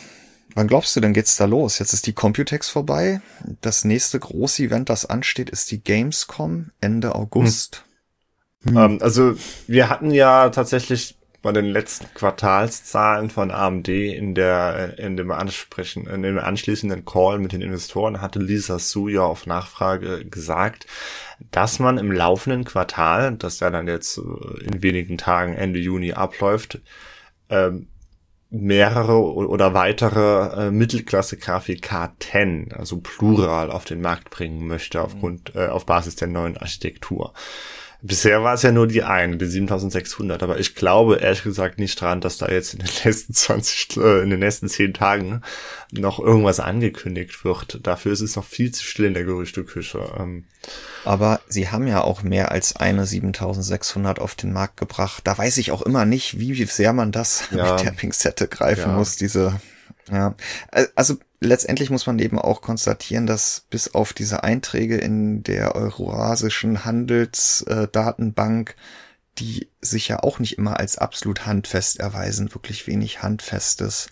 [0.56, 1.80] wann glaubst du denn geht's da los?
[1.80, 3.22] Jetzt ist die Computex vorbei.
[3.62, 7.84] Das nächste große Event, das ansteht, ist die Gamescom Ende August.
[7.86, 7.88] Hm.
[8.66, 9.00] Hm.
[9.02, 9.36] also
[9.68, 16.08] wir hatten ja tatsächlich bei den letzten Quartalszahlen von AMD in der in dem ansprechen
[16.08, 20.88] in dem anschließenden Call mit den Investoren hatte Lisa Su ja auf Nachfrage gesagt,
[21.52, 26.80] dass man im laufenden Quartal, das ja dann jetzt in wenigen Tagen Ende Juni abläuft,
[27.50, 27.90] ähm,
[28.50, 35.68] mehrere oder weitere äh, Mittelklasse-Grafik K10, also plural, auf den Markt bringen möchte aufgrund äh,
[35.68, 37.34] auf Basis der neuen Architektur.
[38.06, 42.02] Bisher war es ja nur die eine, die 7600, aber ich glaube ehrlich gesagt nicht
[42.02, 45.42] dran, dass da jetzt in den nächsten 20, äh, in den nächsten 10 Tagen
[45.90, 47.80] noch irgendwas angekündigt wird.
[47.84, 50.16] Dafür ist es noch viel zu still in der Gerüchteküche.
[50.20, 50.44] Ähm,
[51.06, 55.22] aber sie haben ja auch mehr als eine 7600 auf den Markt gebracht.
[55.26, 58.90] Da weiß ich auch immer nicht, wie sehr man das ja, mit der Pinzette greifen
[58.90, 58.98] ja.
[58.98, 59.62] muss, diese,
[60.12, 60.36] ja.
[60.96, 66.86] Also, letztendlich muss man eben auch konstatieren, dass bis auf diese Einträge in der Eurasischen
[66.86, 68.76] Handelsdatenbank,
[69.40, 74.08] die sich ja auch nicht immer als absolut handfest erweisen, wirklich wenig Handfestes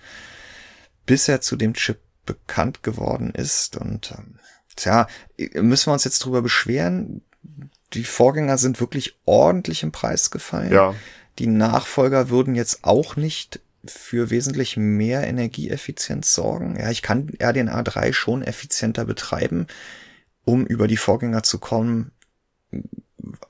[1.06, 3.78] bisher zu dem Chip bekannt geworden ist.
[3.78, 4.40] Und ähm,
[4.76, 5.08] tja,
[5.56, 7.22] müssen wir uns jetzt drüber beschweren.
[7.94, 10.72] Die Vorgänger sind wirklich ordentlich im Preis gefallen.
[10.72, 10.96] Ja.
[11.40, 16.78] Die Nachfolger würden jetzt auch nicht für wesentlich mehr Energieeffizienz sorgen.
[16.80, 19.68] Ja, ich kann RDNA 3 schon effizienter betreiben,
[20.46, 22.12] um über die Vorgänger zu kommen,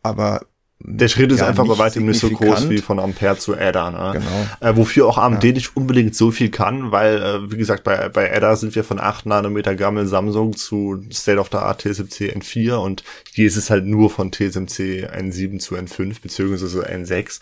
[0.02, 0.46] aber
[0.84, 3.92] der Schritt ist ja, einfach bei weitem nicht so groß wie von Ampere zu Ada.
[3.92, 4.20] Ne?
[4.20, 4.72] Genau.
[4.72, 5.52] Äh, wofür auch AMD ja.
[5.52, 9.00] nicht unbedingt so viel kann, weil, äh, wie gesagt, bei, bei Ada sind wir von
[9.00, 13.70] 8 Nanometer Gammel Samsung zu State of the Art TSMC N4 und hier ist es
[13.70, 17.42] halt nur von TSMC N7 zu N5 beziehungsweise N6.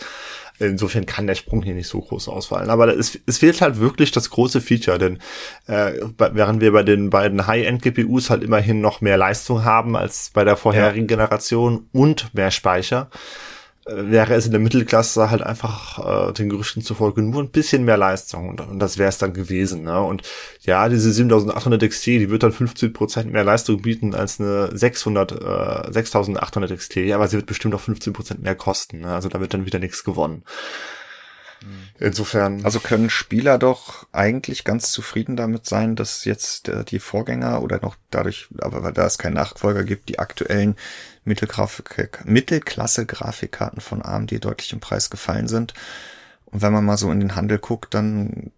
[0.59, 2.69] Insofern kann der Sprung hier nicht so groß ausfallen.
[2.69, 5.19] Aber es, es fehlt halt wirklich das große Feature, denn
[5.67, 10.43] äh, während wir bei den beiden High-End-GPUs halt immerhin noch mehr Leistung haben als bei
[10.43, 11.15] der vorherigen ja.
[11.15, 13.09] Generation und mehr Speicher,
[13.91, 17.97] wäre es in der Mittelklasse halt einfach äh, den Gerüchten zufolge nur ein bisschen mehr
[17.97, 19.83] Leistung und, und das wäre es dann gewesen.
[19.83, 20.01] Ne?
[20.01, 20.23] Und
[20.61, 25.31] ja, diese 7800 XT, die wird dann 50 Prozent mehr Leistung bieten als eine 600,
[25.31, 28.99] äh, 6800 XT, aber sie wird bestimmt auch 15 Prozent mehr kosten.
[29.01, 29.13] Ne?
[29.13, 30.43] Also da wird dann wieder nichts gewonnen.
[31.99, 32.63] Insofern.
[32.63, 37.79] Also können Spieler doch eigentlich ganz zufrieden damit sein, dass jetzt äh, die Vorgänger oder
[37.81, 40.75] noch dadurch, aber weil da es keinen Nachfolger gibt, die aktuellen
[41.25, 45.73] Mittelklasse-Grafikkarten von AMD deutlich im Preis gefallen sind.
[46.45, 48.51] Und wenn man mal so in den Handel guckt, dann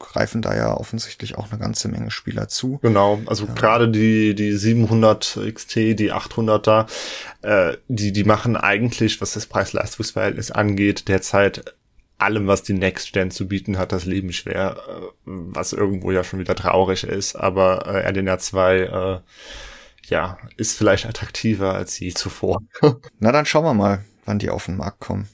[0.00, 2.78] greifen da ja offensichtlich auch eine ganze Menge Spieler zu.
[2.82, 3.52] Genau, also ja.
[3.52, 6.86] gerade die die 700 XT, die 800 da,
[7.42, 11.74] äh, die die machen eigentlich, was das Preis-Leistungs-Verhältnis angeht, derzeit
[12.20, 16.24] allem, was die Next Gen zu bieten hat, das Leben schwer, äh, was irgendwo ja
[16.24, 17.36] schon wieder traurig ist.
[17.36, 19.20] Aber äh, RDNA 2 äh,
[20.08, 22.62] ja, ist vielleicht attraktiver als je zuvor.
[23.18, 25.28] Na, dann schauen wir mal, wann die auf den Markt kommen.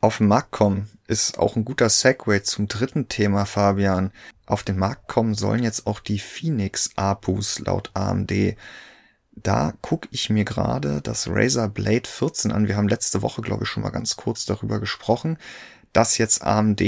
[0.00, 4.12] Auf den Markt kommen ist auch ein guter Segway zum dritten Thema, Fabian.
[4.44, 8.56] Auf den Markt kommen sollen jetzt auch die Phoenix APUs laut AMD.
[9.32, 12.68] Da gucke ich mir gerade das Razer Blade 14 an.
[12.68, 15.38] Wir haben letzte Woche, glaube ich, schon mal ganz kurz darüber gesprochen
[15.92, 16.82] das jetzt AMD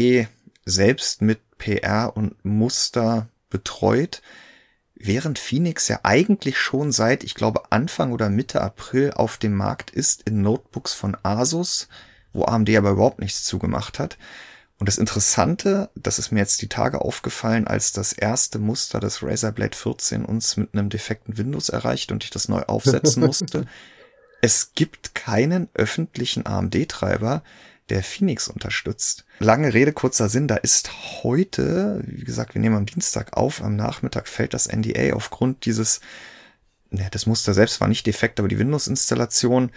[0.64, 4.22] selbst mit PR und Muster betreut,
[4.94, 9.90] während Phoenix ja eigentlich schon seit, ich glaube, Anfang oder Mitte April auf dem Markt
[9.90, 11.88] ist in Notebooks von Asus,
[12.32, 14.18] wo AMD aber überhaupt nichts zugemacht hat.
[14.78, 19.22] Und das Interessante, das ist mir jetzt die Tage aufgefallen, als das erste Muster des
[19.22, 23.66] Razer Blade 14 uns mit einem defekten Windows erreicht und ich das neu aufsetzen musste.
[24.40, 27.42] es gibt keinen öffentlichen AMD-Treiber,
[27.90, 29.24] der Phoenix unterstützt.
[29.38, 30.90] Lange Rede, kurzer Sinn, da ist
[31.22, 36.00] heute, wie gesagt, wir nehmen am Dienstag auf, am Nachmittag fällt das NDA aufgrund dieses,
[36.90, 39.70] ne, das Muster selbst war nicht defekt, aber die Windows-Installation,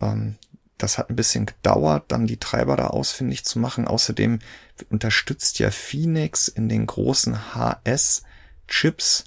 [0.00, 0.36] ähm,
[0.78, 3.86] das hat ein bisschen gedauert, dann die Treiber da ausfindig zu machen.
[3.86, 4.40] Außerdem
[4.90, 9.24] unterstützt ja Phoenix in den großen HS-Chips,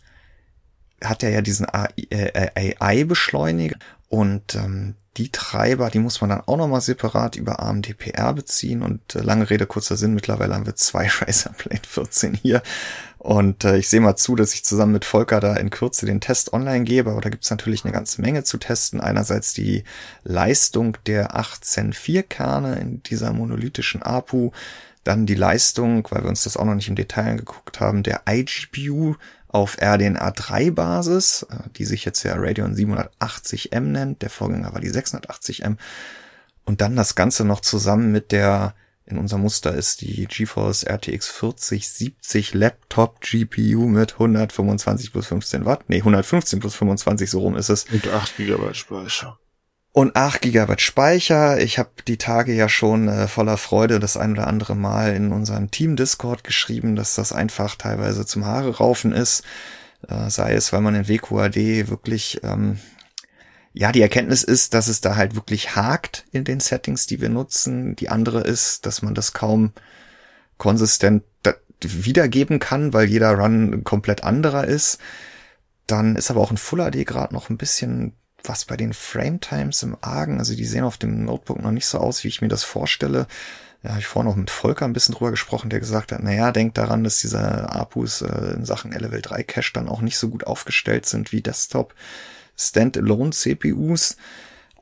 [1.01, 3.77] hat er ja diesen AI-Beschleuniger
[4.09, 8.84] und ähm, die Treiber, die muss man dann auch nochmal separat über AMD-PR beziehen.
[8.84, 12.62] Und äh, lange Rede, kurzer Sinn, mittlerweile haben wir zwei Razer Blade 14 hier.
[13.17, 16.21] Und äh, ich sehe mal zu, dass ich zusammen mit Volker da in Kürze den
[16.21, 19.01] Test online gebe, aber da gibt's natürlich eine ganze Menge zu testen.
[19.01, 19.84] Einerseits die
[20.23, 24.51] Leistung der 18.4 Kerne in dieser monolithischen APU,
[25.03, 28.21] dann die Leistung, weil wir uns das auch noch nicht im Detail angeguckt haben, der
[28.30, 29.15] iGPU
[29.47, 34.21] auf RDNA 3 Basis, äh, die sich jetzt ja Radeon 780M nennt.
[34.21, 35.77] Der Vorgänger war die 680M.
[36.65, 41.29] Und dann das Ganze noch zusammen mit der, in unserem Muster ist die GeForce RTX
[41.29, 45.86] 4070 Laptop GPU mit 125 plus 15 Watt.
[45.88, 47.86] Nee, 115 plus 25, so rum ist es.
[47.86, 49.39] Und 8 GB Speicher
[49.97, 51.60] und 8 Gigabyte Speicher.
[51.60, 55.31] Ich habe die Tage ja schon äh, voller Freude das ein oder andere Mal in
[55.31, 59.43] unserem Team Discord geschrieben, dass das einfach teilweise zum Haare raufen ist.
[60.07, 62.77] Äh, sei es, weil man in WQAD wirklich, ähm,
[63.73, 67.29] ja, die Erkenntnis ist, dass es da halt wirklich hakt in den Settings, die wir
[67.29, 67.95] nutzen.
[67.95, 69.71] Die andere ist, dass man das kaum
[70.60, 71.23] konsistent
[71.81, 74.99] wiedergeben kann, weil jeder Run komplett anderer ist.
[75.88, 79.39] Dann ist aber auch ein Full HD gerade noch ein bisschen was bei den Frame
[79.39, 82.41] Times im Argen, also die sehen auf dem Notebook noch nicht so aus, wie ich
[82.41, 83.28] mir das vorstelle.
[83.84, 86.52] Ja, habe ich vorhin noch mit Volker ein bisschen drüber gesprochen, der gesagt hat, naja,
[86.52, 90.30] denkt daran, dass diese APUs äh, in Sachen Level 3 Cache dann auch nicht so
[90.30, 91.93] gut aufgestellt sind wie Desktop
[92.56, 94.17] Standalone CPUs.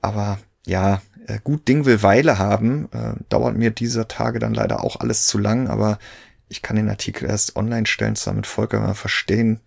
[0.01, 2.89] Aber ja, äh, gut Ding will Weile haben.
[2.91, 5.99] Äh, dauert mir dieser Tage dann leider auch alles zu lang, aber
[6.47, 9.59] ich kann den Artikel erst online stellen, zwar mit Volker mal verstehen,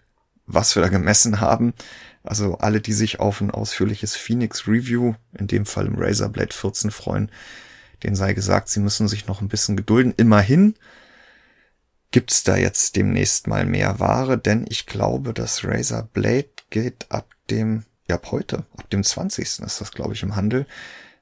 [0.47, 1.75] was wir da gemessen haben.
[2.29, 6.55] Also alle, die sich auf ein ausführliches Phoenix Review, in dem Fall im Razer Blade
[6.55, 7.31] 14 freuen,
[8.03, 10.13] denen sei gesagt, sie müssen sich noch ein bisschen gedulden.
[10.19, 10.75] Immerhin
[12.11, 17.31] gibt's da jetzt demnächst mal mehr Ware, denn ich glaube, das Razer Blade geht ab
[17.49, 19.45] dem, ja ab heute, ab dem 20.
[19.47, 20.67] ist das, glaube ich, im Handel.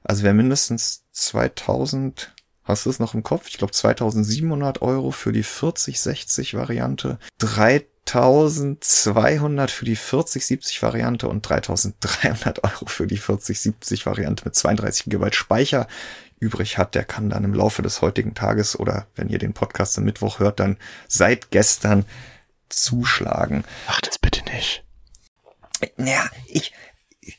[0.03, 2.33] Also wer mindestens 2000
[2.67, 3.47] Hast du es noch im Kopf?
[3.47, 7.17] Ich glaube 2700 Euro für die 4060 Variante,
[8.07, 15.31] 3200 für die 4070 Variante und 3300 Euro für die 4070 Variante mit 32 GB
[15.33, 15.87] Speicher
[16.39, 19.97] übrig hat, der kann dann im Laufe des heutigen Tages oder wenn ihr den Podcast
[19.97, 22.05] am Mittwoch hört, dann seit gestern
[22.69, 23.63] zuschlagen.
[23.87, 24.83] Ach, das bitte nicht.
[25.95, 26.73] Naja, ich,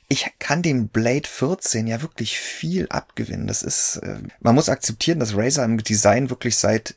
[0.09, 3.47] ich kann dem Blade 14 ja wirklich viel abgewinnen.
[3.47, 6.95] Das ist, äh, man muss akzeptieren, dass Razer im Design wirklich seit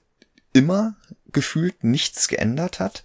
[0.54, 0.96] immer
[1.32, 3.04] gefühlt nichts geändert hat.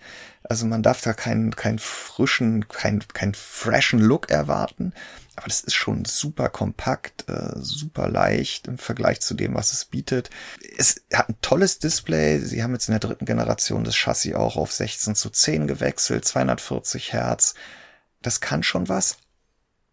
[0.49, 4.93] Also man darf da keinen, keinen frischen, keinen, keinen freshen Look erwarten.
[5.35, 9.85] Aber das ist schon super kompakt, äh, super leicht im Vergleich zu dem, was es
[9.85, 10.31] bietet.
[10.79, 12.39] Es hat ein tolles Display.
[12.39, 16.25] Sie haben jetzt in der dritten Generation das Chassis auch auf 16 zu 10 gewechselt,
[16.25, 17.55] 240 Hertz.
[18.23, 19.19] Das kann schon was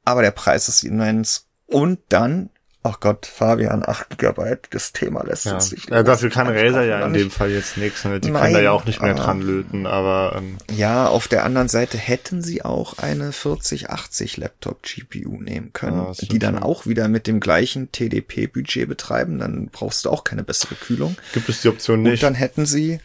[0.05, 1.47] aber der Preis ist immens.
[1.65, 2.49] Und dann,
[2.85, 5.55] Ach Gott, Fabian, 8 GB, das Thema lässt ja.
[5.55, 5.89] uns nicht.
[5.89, 8.03] Ja, dafür kann Razer ja in dem Fall jetzt nichts.
[8.03, 8.19] Ne?
[8.19, 10.35] Die Nein, können da ja auch nicht mehr dran löten, aber.
[10.37, 10.57] Ähm.
[10.69, 16.11] Ja, auf der anderen Seite hätten sie auch eine 4080 Laptop GPU nehmen können, ja,
[16.29, 16.63] die dann schon.
[16.63, 19.39] auch wieder mit dem gleichen TDP-Budget betreiben.
[19.39, 21.15] Dann brauchst du auch keine bessere Kühlung.
[21.33, 22.11] Gibt es die Option nicht?
[22.11, 22.99] Und dann hätten sie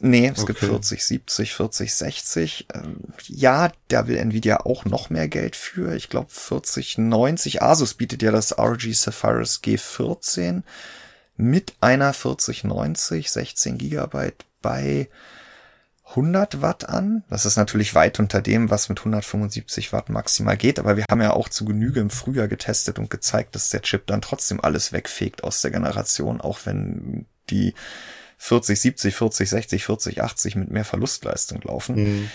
[0.00, 0.52] Nee, es okay.
[0.52, 2.66] gibt 40, 70, 40, 60.
[3.26, 5.94] ja, da will Nvidia auch noch mehr Geld für.
[5.94, 7.62] Ich glaube 40, 90.
[7.62, 10.62] Asus bietet ja das RG Sapphirus G14
[11.36, 15.08] mit einer 4090, 16 Gigabyte bei
[16.10, 17.24] 100 Watt an.
[17.30, 21.22] Das ist natürlich weit unter dem, was mit 175 Watt maximal geht, aber wir haben
[21.22, 24.92] ja auch zu Genüge im Frühjahr getestet und gezeigt, dass der Chip dann trotzdem alles
[24.92, 27.74] wegfegt aus der Generation, auch wenn die
[28.42, 31.94] 40, 70, 40, 60, 40, 80 mit mehr Verlustleistung laufen.
[31.94, 32.30] Mhm.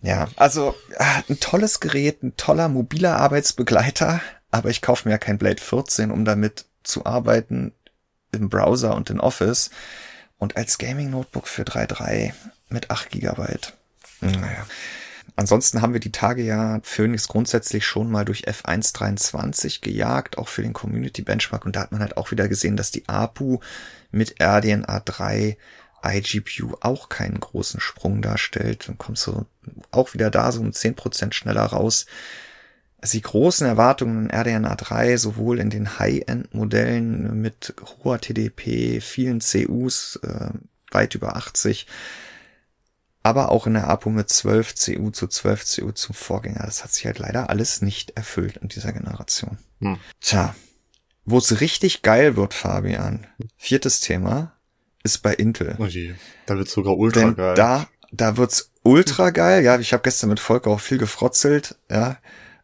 [0.00, 4.20] Ja, also ah, ein tolles Gerät, ein toller mobiler Arbeitsbegleiter,
[4.52, 7.72] aber ich kaufe mir ja kein Blade 14, um damit zu arbeiten
[8.30, 9.70] im Browser und in Office.
[10.38, 12.32] Und als Gaming-Notebook für 3.3
[12.68, 13.72] mit 8 Gigabyte.
[14.20, 14.66] Naja.
[15.34, 20.62] Ansonsten haben wir die Tage ja Phoenix grundsätzlich schon mal durch F123 gejagt, auch für
[20.62, 21.64] den Community Benchmark.
[21.64, 23.58] Und da hat man halt auch wieder gesehen, dass die APU
[24.10, 25.56] mit RDNA 3
[26.04, 28.88] iGPU auch keinen großen Sprung darstellt.
[28.88, 29.46] Dann kommst du
[29.90, 32.06] auch wieder da so um 10% schneller raus.
[33.00, 39.40] Also die großen Erwartungen in RDNA 3, sowohl in den High-End-Modellen mit hoher TDP, vielen
[39.40, 40.50] CUs, äh,
[40.90, 41.86] weit über 80,
[43.22, 46.64] aber auch in der APU mit 12 CU zu 12 CU zum Vorgänger.
[46.64, 49.58] Das hat sich halt leider alles nicht erfüllt in dieser Generation.
[49.80, 49.98] Hm.
[50.20, 50.56] Tja,
[51.30, 54.52] wo es richtig geil wird, Fabian, viertes Thema,
[55.02, 55.76] ist bei Intel.
[55.78, 56.14] Oh je,
[56.46, 57.54] da wird's sogar ultra Denn geil.
[57.54, 59.62] Da, da wird's ultra geil.
[59.62, 62.16] Ja, ich habe gestern mit Volker auch viel gefrotzelt, ja,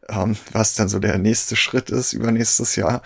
[0.09, 3.03] ähm, was dann so der nächste Schritt ist übernächstes Jahr.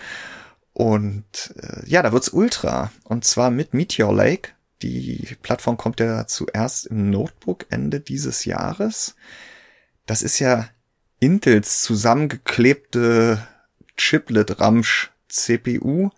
[0.71, 2.91] Und äh, ja, da wird's ultra.
[3.03, 4.51] Und zwar mit Meteor Lake.
[4.81, 9.15] Die Plattform kommt ja zuerst im Notebook Ende dieses Jahres.
[10.05, 10.69] Das ist ja
[11.19, 13.45] Intels zusammengeklebte
[13.97, 16.09] Chiplet-Ramsch CPU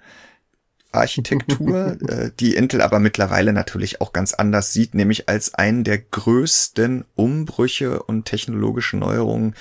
[0.91, 5.99] Architektur, äh, die Intel aber mittlerweile natürlich auch ganz anders sieht, nämlich als einen der
[5.99, 9.55] größten Umbrüche und technologischen Neuerungen,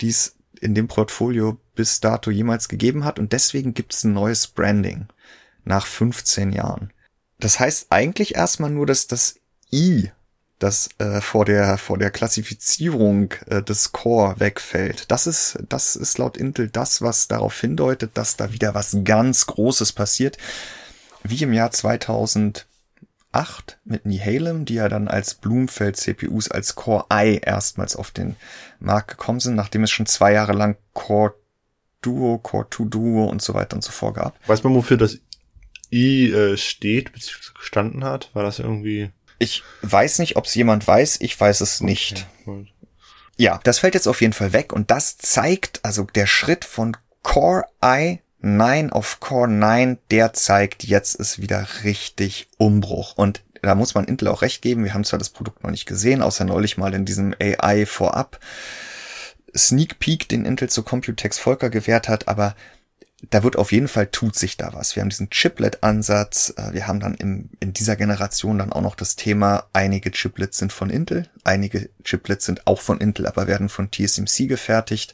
[0.00, 3.18] die es in dem Portfolio bis dato jemals gegeben hat.
[3.18, 5.06] Und deswegen gibt es ein neues Branding
[5.64, 6.92] nach 15 Jahren.
[7.38, 9.36] Das heißt eigentlich erstmal nur, dass das
[9.72, 10.10] I
[10.60, 15.10] das äh, vor der vor der Klassifizierung äh, des Core wegfällt.
[15.10, 19.46] Das ist das ist laut Intel das, was darauf hindeutet, dass da wieder was ganz
[19.46, 20.36] Großes passiert,
[21.24, 22.66] wie im Jahr 2008
[23.84, 28.36] mit Nihalem, die ja dann als Bloomfeld CPUs als Core i erstmals auf den
[28.78, 31.34] Markt gekommen sind, nachdem es schon zwei Jahre lang Core
[32.02, 34.48] Duo, Core 2 Duo und so weiter und so fort gab.
[34.48, 35.18] Weiß man, wofür das
[35.92, 38.30] I äh, steht, gestanden hat?
[38.34, 39.10] War das irgendwie
[39.40, 41.18] ich weiß nicht, ob es jemand weiß.
[41.20, 42.26] Ich weiß es nicht.
[42.46, 42.72] Okay,
[43.40, 46.94] ja, das fällt jetzt auf jeden Fall weg und das zeigt, also der Schritt von
[47.22, 53.14] Core i9 auf Core 9, der zeigt, jetzt ist wieder richtig Umbruch.
[53.16, 54.84] Und da muss man Intel auch recht geben.
[54.84, 58.40] Wir haben zwar das Produkt noch nicht gesehen, außer neulich mal in diesem AI vorab
[59.56, 62.54] Sneak Peek, den Intel zu Computex Volker gewährt hat, aber
[63.28, 64.96] da wird auf jeden Fall tut sich da was.
[64.96, 66.54] Wir haben diesen Chiplet-Ansatz.
[66.56, 70.58] Äh, wir haben dann im, in dieser Generation dann auch noch das Thema, einige Chiplets
[70.58, 75.12] sind von Intel, einige Chiplets sind auch von Intel, aber werden von TSMC gefertigt.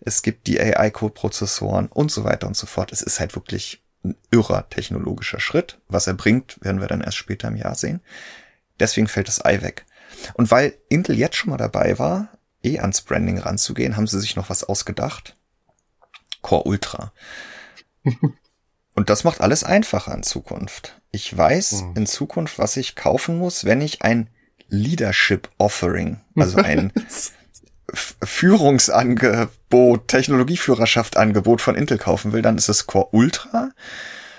[0.00, 2.92] Es gibt die AI-Code-Prozessoren und so weiter und so fort.
[2.92, 5.78] Es ist halt wirklich ein irrer technologischer Schritt.
[5.88, 8.00] Was er bringt, werden wir dann erst später im Jahr sehen.
[8.80, 9.86] Deswegen fällt das Ei weg.
[10.34, 12.28] Und weil Intel jetzt schon mal dabei war,
[12.62, 15.36] eh ans Branding ranzugehen, haben sie sich noch was ausgedacht.
[16.44, 17.12] Core Ultra.
[18.94, 21.00] Und das macht alles einfacher in Zukunft.
[21.10, 21.96] Ich weiß mhm.
[21.96, 24.28] in Zukunft, was ich kaufen muss, wenn ich ein
[24.68, 26.92] Leadership Offering, also ein
[27.92, 33.70] Führungsangebot, Technologieführerschaft Angebot von Intel kaufen will, dann ist es Core Ultra.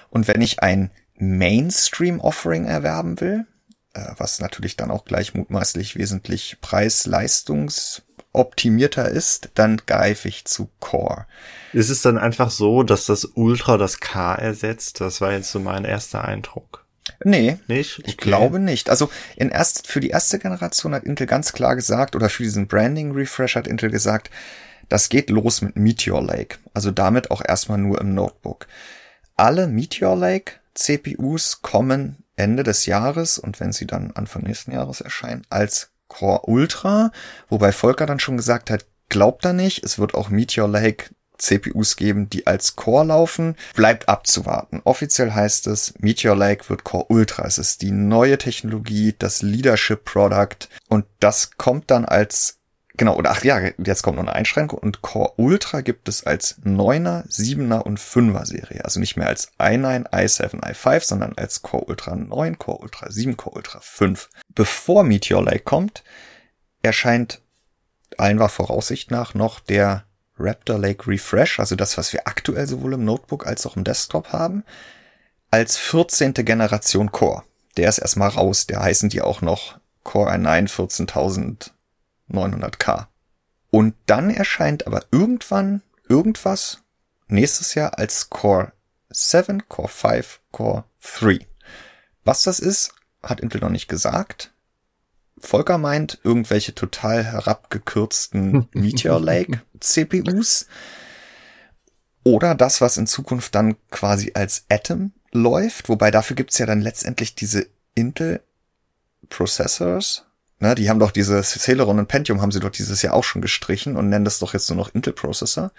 [0.09, 3.45] Und wenn ich ein Mainstream Offering erwerben will,
[3.93, 8.03] äh, was natürlich dann auch gleich mutmaßlich wesentlich preis-leistungs
[8.36, 11.25] optimierter ist, dann greife ich zu Core.
[11.73, 15.02] Ist es dann einfach so, dass das Ultra das K ersetzt?
[15.02, 16.86] Das war jetzt so mein erster Eindruck.
[17.23, 18.00] Nee, nicht?
[18.00, 18.10] Okay.
[18.10, 18.90] ich glaube nicht.
[18.90, 22.67] Also in erst, für die erste Generation hat Intel ganz klar gesagt, oder für diesen
[22.67, 24.29] Branding-Refresh hat Intel gesagt,
[24.90, 26.58] das geht los mit Meteor Lake.
[26.73, 28.67] Also damit auch erstmal nur im Notebook.
[29.36, 35.02] Alle Meteor Lake CPUs kommen Ende des Jahres und wenn sie dann Anfang nächsten Jahres
[35.02, 37.12] erscheinen, als Core Ultra,
[37.49, 41.95] wobei Volker dann schon gesagt hat, glaubt er nicht, es wird auch Meteor Lake CPUs
[41.95, 43.56] geben, die als Core laufen.
[43.75, 44.81] Bleibt abzuwarten.
[44.83, 47.45] Offiziell heißt es, Meteor Lake wird Core Ultra.
[47.45, 52.60] Es ist die neue Technologie, das Leadership Product und das kommt dann als
[52.98, 56.62] Genau, oder ach ja, jetzt kommt noch eine Einschränkung und Core Ultra gibt es als
[56.63, 58.85] 9er, 7er und 5er Serie.
[58.85, 63.35] Also nicht mehr als i9, i7, i5, sondern als Core Ultra 9, Core Ultra 7,
[63.35, 64.29] Core Ultra 5.
[64.54, 66.04] Bevor Meteor Lake kommt,
[66.83, 67.41] erscheint
[68.17, 70.06] allen war Voraussicht nach noch der
[70.37, 74.29] Raptor Lake Refresh, also das, was wir aktuell sowohl im Notebook als auch im Desktop
[74.29, 74.63] haben,
[75.52, 76.33] als 14.
[76.33, 77.43] Generation Core.
[77.77, 80.67] Der ist erstmal raus, der heißen die auch noch Core i9
[82.32, 83.08] 14900K.
[83.71, 86.80] Und dann erscheint aber irgendwann irgendwas
[87.28, 88.71] nächstes Jahr als Core
[89.10, 90.84] 7, Core 5, Core
[91.19, 91.40] 3.
[92.23, 94.52] Was das ist, hat Intel noch nicht gesagt.
[95.38, 100.67] Volker meint irgendwelche total herabgekürzten Meteor Lake CPUs.
[102.23, 106.82] Oder das, was in Zukunft dann quasi als Atom läuft, wobei dafür gibt's ja dann
[106.82, 108.42] letztendlich diese Intel
[109.30, 110.26] Processors.
[110.65, 113.43] Ne, die haben doch diese Celeron und Pentium haben sie doch dieses Jahr auch schon
[113.43, 115.71] gestrichen und nennen das doch jetzt nur noch Intel Processor.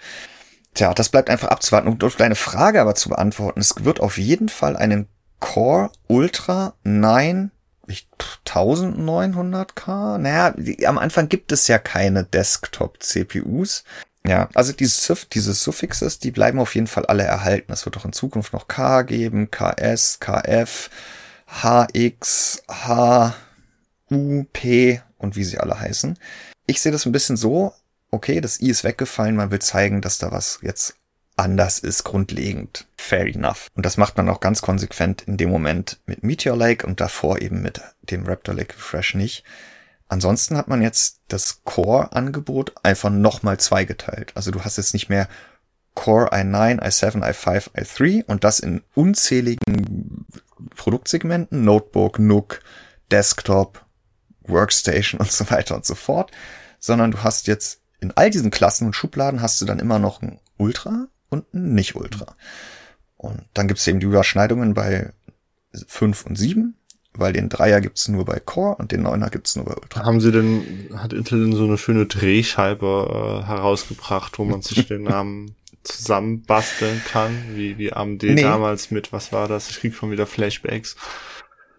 [0.75, 1.89] Tja, das bleibt einfach abzuwarten.
[1.89, 5.09] Um deine Frage aber zu beantworten, es wird auf jeden Fall einen
[5.41, 7.51] Core Ultra 9
[8.45, 10.17] 1900K?
[10.19, 10.55] Naja,
[10.87, 13.83] am Anfang gibt es ja keine Desktop-CPUs.
[14.25, 17.73] Ja, also diese, diese Suffixes, die bleiben auf jeden Fall alle erhalten.
[17.73, 20.89] Es wird auch in Zukunft noch K geben, KS, KF,
[21.45, 23.35] HX, H,
[24.11, 26.17] U, P und wie sie alle heißen.
[26.65, 27.73] Ich sehe das ein bisschen so,
[28.11, 30.95] okay, das I ist weggefallen, man will zeigen, dass da was jetzt
[31.35, 32.87] anders ist, grundlegend.
[32.97, 33.67] Fair enough.
[33.75, 37.41] Und das macht man auch ganz konsequent in dem Moment mit Meteor Lake und davor
[37.41, 39.43] eben mit dem Raptor Lake Refresh nicht.
[40.09, 44.31] Ansonsten hat man jetzt das Core-Angebot einfach nochmal zweigeteilt.
[44.35, 45.27] Also du hast jetzt nicht mehr
[45.95, 50.25] Core i9, i7, i5, i3 und das in unzähligen
[50.75, 52.61] Produktsegmenten, Notebook, NUC,
[53.11, 53.85] Desktop,
[54.47, 56.31] Workstation und so weiter und so fort,
[56.79, 60.21] sondern du hast jetzt in all diesen Klassen und Schubladen hast du dann immer noch
[60.21, 62.35] ein Ultra, und ein Nicht-Ultra.
[63.17, 65.11] Und dann gibt's eben die Überschneidungen bei
[65.87, 66.75] 5 und 7,
[67.13, 70.05] weil den Dreier gibt's nur bei Core und den Neuner gibt's nur bei Ultra.
[70.05, 74.87] Haben sie denn, hat Intel denn so eine schöne Drehscheibe äh, herausgebracht, wo man sich
[74.87, 78.41] den Namen zusammenbasteln kann, wie, wie AMD nee.
[78.41, 79.69] damals mit, was war das?
[79.69, 80.95] Ich krieg schon wieder Flashbacks.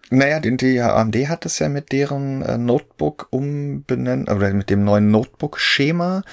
[0.09, 4.83] Naja, den, die AMD hat es ja mit deren äh, Notebook umbenennen, oder mit dem
[4.83, 6.23] neuen Notebook-Schema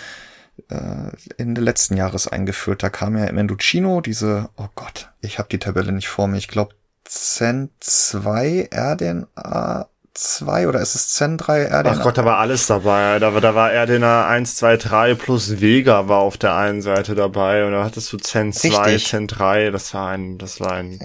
[0.68, 2.82] äh, Ende letzten Jahres eingeführt.
[2.82, 6.38] Da kam ja im Menduccino diese, oh Gott, ich habe die Tabelle nicht vor mir,
[6.38, 6.74] ich glaube
[7.04, 11.96] Zen 2 RDNA 2 oder ist es Zen 3 RDNA?
[11.98, 13.18] Ach Gott, da war alles dabei.
[13.18, 17.14] Da, war da war RDNA 1, 2, 3 plus Vega war auf der einen Seite
[17.14, 19.08] dabei und da hattest du Zen 2, Richtig.
[19.08, 20.98] Zen 3, das war ein, das war ein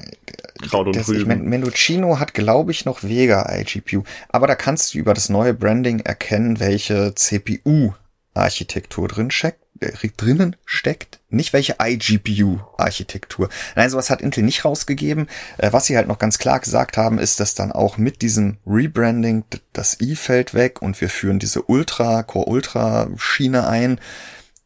[0.62, 1.20] Kraut und das, Rüben.
[1.20, 4.04] Ich mein, Menduccino hat, glaube ich, noch Vega iGPU.
[4.30, 7.94] Aber da kannst du über das neue Branding erkennen, welche CPU
[8.34, 13.50] Architektur drin steckt, äh, drinnen steckt, nicht welche iGPU-Architektur.
[13.76, 15.28] Nein, sowas hat Intel nicht rausgegeben.
[15.58, 18.58] Äh, was sie halt noch ganz klar gesagt haben, ist, dass dann auch mit diesem
[18.66, 19.44] Rebranding
[19.74, 24.00] das i fällt weg und wir führen diese Ultra, Core Ultra Schiene ein,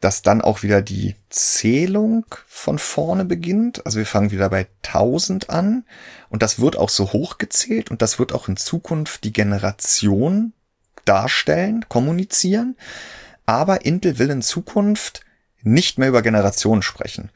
[0.05, 3.83] dass dann auch wieder die Zählung von vorne beginnt.
[3.87, 5.83] Also wir fangen wieder bei 1000 an
[6.29, 10.53] und das wird auch so hochgezählt und das wird auch in Zukunft die Generation
[11.05, 12.77] darstellen, kommunizieren.
[13.47, 15.21] Aber Intel will in Zukunft
[15.63, 17.31] nicht mehr über Generationen sprechen.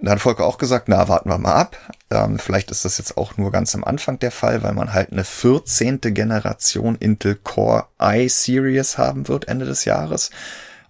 [0.00, 1.76] Da hat Volker auch gesagt, na, warten wir mal ab.
[2.10, 5.10] Ähm, vielleicht ist das jetzt auch nur ganz am Anfang der Fall, weil man halt
[5.10, 6.00] eine 14.
[6.02, 10.30] Generation Intel Core i-Series haben wird Ende des Jahres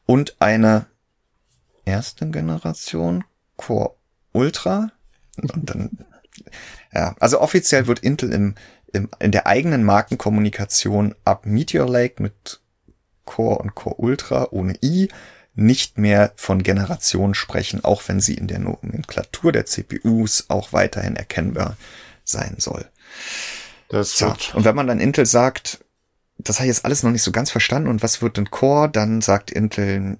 [0.04, 0.84] und eine
[1.86, 3.24] erste Generation
[3.56, 3.94] Core
[4.32, 4.92] Ultra.
[5.40, 5.98] Und dann,
[6.92, 8.54] ja, also offiziell wird Intel im,
[8.92, 12.60] im, in der eigenen Markenkommunikation ab Meteor Lake mit
[13.24, 15.08] Core und Core Ultra ohne i
[15.54, 21.16] nicht mehr von Generation sprechen, auch wenn sie in der Nomenklatur der CPUs auch weiterhin
[21.16, 21.78] erkennbar
[22.24, 22.86] sein soll.
[23.88, 25.80] Das so, und wenn man dann Intel sagt,
[26.48, 27.88] das habe ich jetzt alles noch nicht so ganz verstanden.
[27.88, 30.18] Und was wird denn Core, dann sagt Intel,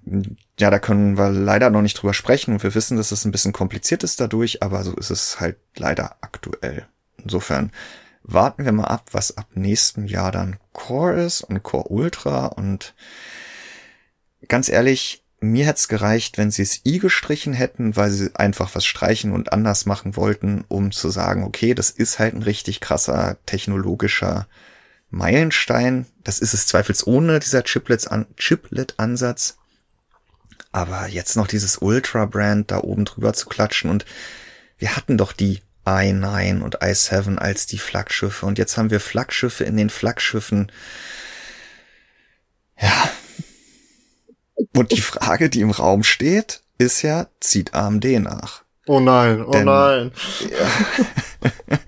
[0.58, 2.52] ja, da können wir leider noch nicht drüber sprechen.
[2.54, 5.56] Und wir wissen, dass es ein bisschen kompliziert ist dadurch, aber so ist es halt
[5.76, 6.86] leider aktuell.
[7.22, 7.70] Insofern
[8.22, 12.46] warten wir mal ab, was ab nächstem Jahr dann Core ist und Core Ultra.
[12.46, 12.94] Und
[14.48, 18.74] ganz ehrlich, mir hätte es gereicht, wenn sie es i gestrichen hätten, weil sie einfach
[18.74, 22.80] was streichen und anders machen wollten, um zu sagen, okay, das ist halt ein richtig
[22.80, 24.46] krasser technologischer
[25.16, 26.06] Meilenstein.
[26.22, 29.56] Das ist es zweifelsohne, dieser Chiplets-Ansatz.
[30.72, 34.04] Aber jetzt noch dieses Ultra-Brand da oben drüber zu klatschen und
[34.78, 39.64] wir hatten doch die i9 und i7 als die Flaggschiffe und jetzt haben wir Flaggschiffe
[39.64, 40.70] in den Flaggschiffen.
[42.78, 43.10] Ja.
[44.74, 48.65] Und die Frage, die im Raum steht, ist ja, zieht AMD nach?
[48.88, 50.12] Oh nein, oh Denn, nein.
[50.48, 51.78] Ja,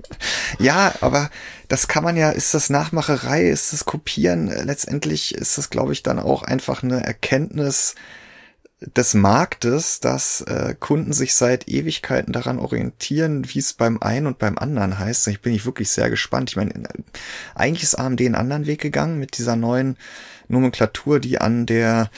[0.59, 1.31] ja, aber
[1.69, 4.49] das kann man ja, ist das Nachmacherei, ist das Kopieren?
[4.49, 7.95] Letztendlich ist das, glaube ich, dann auch einfach eine Erkenntnis,
[8.81, 14.39] des Marktes, dass äh, Kunden sich seit Ewigkeiten daran orientieren, wie es beim einen und
[14.39, 15.27] beim anderen heißt.
[15.29, 16.51] Ich bin ich wirklich sehr gespannt.
[16.51, 16.89] Ich meine, äh,
[17.57, 19.97] eigentlich ist AMD einen anderen Weg gegangen mit dieser neuen
[20.47, 22.11] Nomenklatur, die an der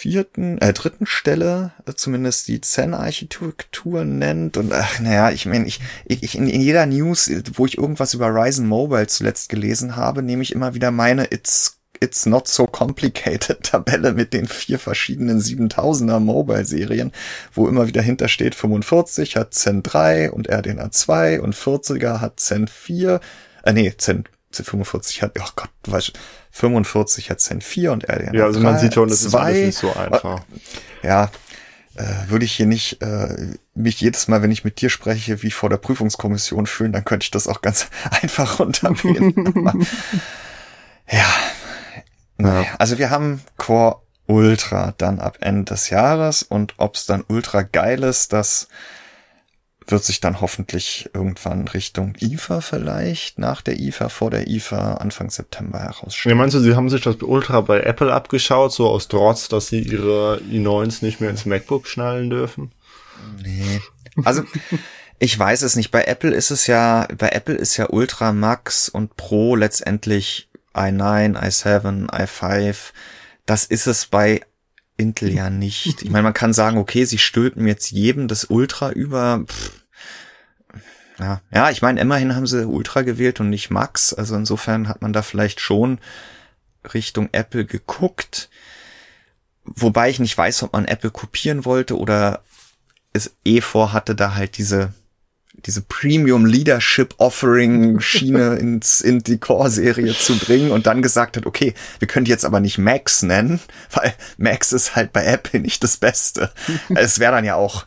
[0.00, 4.56] vierten, äh, dritten Stelle äh, zumindest die Zen-Architektur nennt.
[4.56, 8.28] Und ach, naja, ich meine, ich, ich in, in jeder News, wo ich irgendwas über
[8.28, 13.62] Ryzen Mobile zuletzt gelesen habe, nehme ich immer wieder meine It's It's Not So Complicated
[13.62, 17.12] Tabelle mit den vier verschiedenen 7000er Mobile-Serien,
[17.52, 22.68] wo immer wieder hintersteht, 45 hat Zen 3 und RDNA 2 und 40er hat Zen
[22.68, 23.20] 4,
[23.64, 26.12] äh nee, Zen 45 hat, oh Gott, du weißt,
[26.50, 28.36] 45 hat Zen 4 und RDNA 3.
[28.36, 30.40] Ja, also man sieht schon, das 2, ist alles nicht so einfach.
[31.02, 31.30] Ja,
[31.94, 35.50] äh, würde ich hier nicht äh, mich jedes Mal, wenn ich mit dir spreche, wie
[35.50, 37.88] vor der Prüfungskommission fühlen, dann könnte ich das auch ganz
[38.22, 39.54] einfach runterbeten.
[41.10, 41.26] ja,
[42.38, 42.66] ja.
[42.78, 48.04] Also wir haben Core Ultra dann ab Ende des Jahres und ob's dann ultra geil
[48.04, 48.68] ist, das
[49.90, 55.30] wird sich dann hoffentlich irgendwann Richtung IFA vielleicht, nach der IFA, vor der IFA, Anfang
[55.30, 56.36] September herausstellen.
[56.36, 59.68] Ja, meinst du, sie haben sich das Ultra bei Apple abgeschaut, so aus Trotz, dass
[59.68, 62.72] sie ihre i9s nicht mehr ins MacBook schnallen dürfen?
[63.42, 63.80] Nee.
[64.24, 64.42] Also,
[65.18, 65.90] ich weiß es nicht.
[65.90, 71.36] Bei Apple ist es ja, bei Apple ist ja Ultra Max und Pro letztendlich i9,
[71.38, 72.76] i7, i5.
[73.46, 74.40] Das ist es bei
[74.96, 76.02] Intel ja nicht.
[76.02, 79.44] Ich meine, man kann sagen, okay, sie stülpen jetzt jedem das Ultra über.
[79.46, 79.79] Pff.
[81.20, 84.14] Ja, ja, ich meine, immerhin haben sie Ultra gewählt und nicht Max.
[84.14, 85.98] Also insofern hat man da vielleicht schon
[86.94, 88.48] Richtung Apple geguckt.
[89.64, 92.42] Wobei ich nicht weiß, ob man Apple kopieren wollte oder
[93.12, 94.94] es eh vorhatte, da halt diese
[95.66, 101.46] diese Premium Leadership Offering Schiene ins, in die Core-Serie zu bringen und dann gesagt hat,
[101.46, 103.60] okay, wir können jetzt aber nicht Max nennen,
[103.92, 106.50] weil Max ist halt bei Apple nicht das Beste.
[106.94, 107.86] es wäre dann ja auch,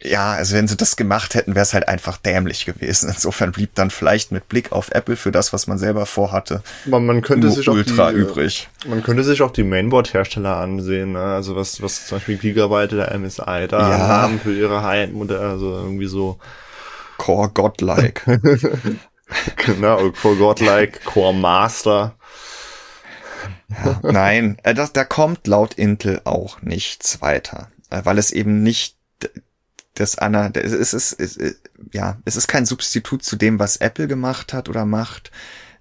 [0.00, 3.08] ja, also wenn sie das gemacht hätten, wäre es halt einfach dämlich gewesen.
[3.08, 7.04] Insofern blieb dann vielleicht mit Blick auf Apple für das, was man selber vorhatte, man,
[7.04, 8.68] man könnte sich Ultra auch die, übrig.
[8.86, 11.22] Man könnte sich auch die Mainboard-Hersteller ansehen, ne?
[11.22, 13.98] also was, was zum Beispiel Gigabyte oder MSI da ja.
[13.98, 16.38] haben für ihre High-End-Modelle, also irgendwie so
[17.16, 18.40] Core Godlike.
[19.66, 22.14] genau, Core Godlike, Core Master.
[23.84, 28.62] Ja, nein, äh, das, da kommt laut Intel auch nichts weiter, äh, weil es eben
[28.62, 28.96] nicht
[30.00, 31.60] das Anna, es ist, es ist,
[31.92, 35.30] ja, es ist kein Substitut zu dem, was Apple gemacht hat oder macht.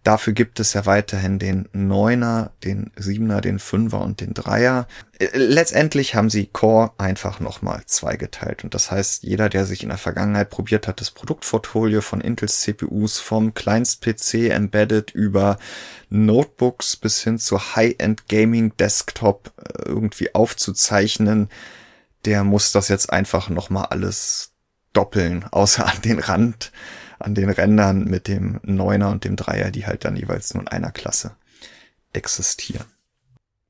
[0.08, 4.88] Dafür gibt es ja weiterhin den Neuner, den Siebener, den Fünfer und den Dreier.
[5.20, 8.64] Äh, letztendlich haben sie Core einfach nochmal zweigeteilt.
[8.64, 12.62] Und das heißt, jeder, der sich in der Vergangenheit probiert hat, das Produktportfolio von Intels
[12.62, 15.58] CPUs vom Kleinst-PC embedded über
[16.10, 21.50] Notebooks bis hin zu High-End Gaming Desktop äh, irgendwie aufzuzeichnen,
[22.26, 24.54] der muss das jetzt einfach nochmal alles
[24.94, 26.72] doppeln, außer an den Rand
[27.20, 30.68] an den Rändern mit dem Neuner und dem Dreier, die halt dann jeweils nur in
[30.68, 31.36] einer Klasse
[32.14, 32.86] existieren.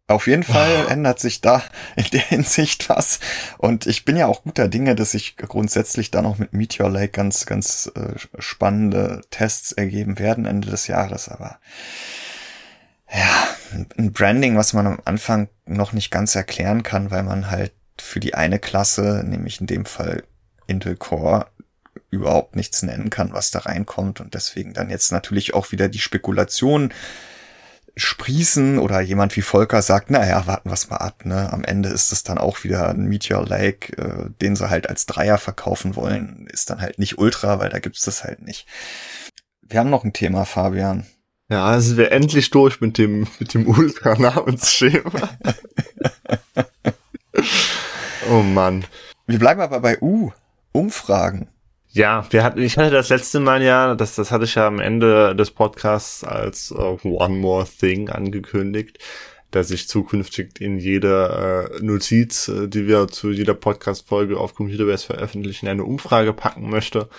[0.09, 0.89] Auf jeden Fall oh.
[0.89, 1.61] ändert sich da
[1.97, 3.19] in der Hinsicht was.
[3.57, 7.09] Und ich bin ja auch guter Dinge, dass sich grundsätzlich da noch mit Meteor Lake
[7.09, 11.27] ganz, ganz äh, spannende Tests ergeben werden Ende des Jahres.
[11.27, 11.59] Aber
[13.13, 13.47] ja,
[13.97, 18.19] ein Branding, was man am Anfang noch nicht ganz erklären kann, weil man halt für
[18.19, 20.23] die eine Klasse, nämlich in dem Fall
[20.67, 21.47] Intel Core,
[22.09, 25.99] überhaupt nichts nennen kann, was da reinkommt und deswegen dann jetzt natürlich auch wieder die
[25.99, 26.93] Spekulation
[27.97, 31.51] sprießen oder jemand wie Volker sagt, naja, warten wir mal ab, ne?
[31.51, 35.07] Am Ende ist es dann auch wieder ein Meteor Lake, äh, den sie halt als
[35.07, 38.67] Dreier verkaufen wollen, ist dann halt nicht Ultra, weil da gibt's das halt nicht.
[39.61, 41.07] Wir haben noch ein Thema, Fabian.
[41.49, 45.29] Ja, also wir endlich durch mit dem, mit dem Ultra-Namensschema.
[48.30, 48.86] oh Mann.
[49.25, 50.32] Wir bleiben aber bei U.
[50.71, 51.49] Umfragen.
[51.89, 54.80] Ja, wir hatten, ich hatte das letzte Mal ja, das, das hatte ich ja am
[54.80, 58.99] Ende des Podcasts als uh, One More Thing angekündigt,
[59.51, 65.07] dass ich zukünftig in jede äh, Notiz, äh, die wir zu jeder Podcast-Folge auf Computerbase
[65.07, 67.09] veröffentlichen, eine Umfrage packen möchte.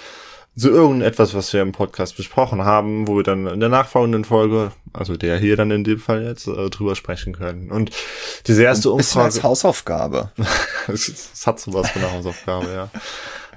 [0.59, 4.73] So irgendetwas, was wir im Podcast besprochen haben, wo wir dann in der nachfolgenden Folge,
[4.93, 7.71] also der hier dann in dem Fall jetzt, äh, drüber sprechen können.
[7.71, 7.93] Und
[8.47, 9.27] diese erste Umfrage.
[9.27, 10.33] als Hausaufgabe.
[10.89, 12.91] Es hat sowas von einer Hausaufgabe, ja.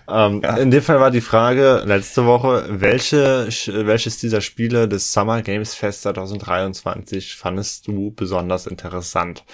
[0.08, 0.58] Ähm, ja.
[0.58, 5.74] In dem Fall war die Frage letzte Woche, welche, welches dieser Spiele des Summer Games
[5.74, 9.45] Fest 2023 fandest du besonders interessant?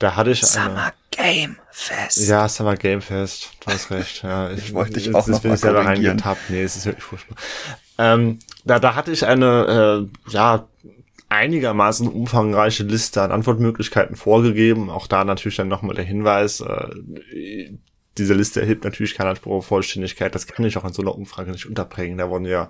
[0.00, 2.28] Da hatte ich Summer Game Fest.
[2.28, 3.50] Ja, Summer Game Fest.
[3.60, 4.22] Du hast recht.
[4.22, 6.50] Ja, ich, ich wollte dich auch noch bin ich selber reingetappt.
[6.50, 7.36] Nee, es ist wirklich furchtbar.
[7.98, 10.68] Ähm, da, da hatte ich eine, äh, ja,
[11.28, 14.90] einigermaßen umfangreiche Liste an Antwortmöglichkeiten vorgegeben.
[14.90, 16.88] Auch da natürlich dann nochmal der Hinweis, äh,
[18.18, 20.34] diese Liste erhebt natürlich keinen Anspruch auf Vollständigkeit.
[20.34, 22.18] Das kann ich auch in so einer Umfrage nicht unterbringen.
[22.18, 22.68] Da wurden ja,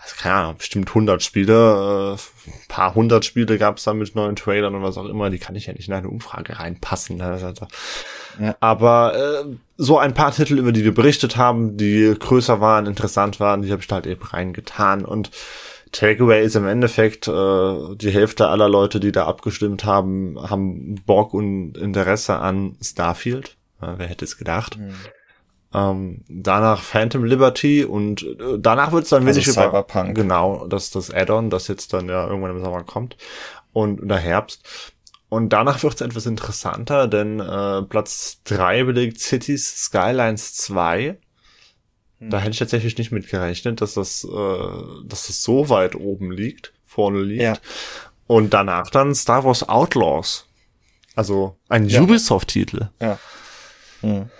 [0.00, 4.36] also keine Ahnung, bestimmt 100 Spiele, äh, paar hundert Spiele gab es da mit neuen
[4.36, 5.28] Trailern und was auch immer.
[5.30, 7.20] Die kann ich ja nicht in eine Umfrage reinpassen.
[7.20, 7.66] Also,
[8.40, 8.56] ja.
[8.60, 13.40] Aber äh, so ein paar Titel, über die wir berichtet haben, die größer waren, interessant
[13.40, 15.04] waren, die habe ich da halt eben reingetan.
[15.04, 15.30] Und
[15.90, 21.34] Takeaway ist im Endeffekt, äh, die Hälfte aller Leute, die da abgestimmt haben, haben Bock
[21.34, 23.56] und Interesse an Starfield.
[23.82, 24.78] Ja, wer hätte es gedacht?
[24.78, 24.94] Mhm.
[25.74, 30.10] Ähm, danach Phantom Liberty und äh, danach wird es dann also wenig Cyberpunk.
[30.10, 33.16] Über, genau, das das Add-on, das jetzt dann ja irgendwann im Sommer kommt
[33.72, 34.66] und in der Herbst.
[35.28, 41.18] Und danach wird es etwas interessanter, denn äh, Platz drei belegt Cities Skylines 2.
[42.18, 42.30] Mhm.
[42.30, 46.30] Da hätte ich tatsächlich nicht mit gerechnet, dass das, äh, dass das so weit oben
[46.30, 47.42] liegt, vorne liegt.
[47.42, 47.58] Ja.
[48.26, 50.46] Und danach dann Star Wars Outlaws.
[51.14, 52.00] Also ein ja.
[52.00, 52.88] Ubisoft-Titel.
[53.00, 53.18] Ja.
[54.00, 54.30] Hm.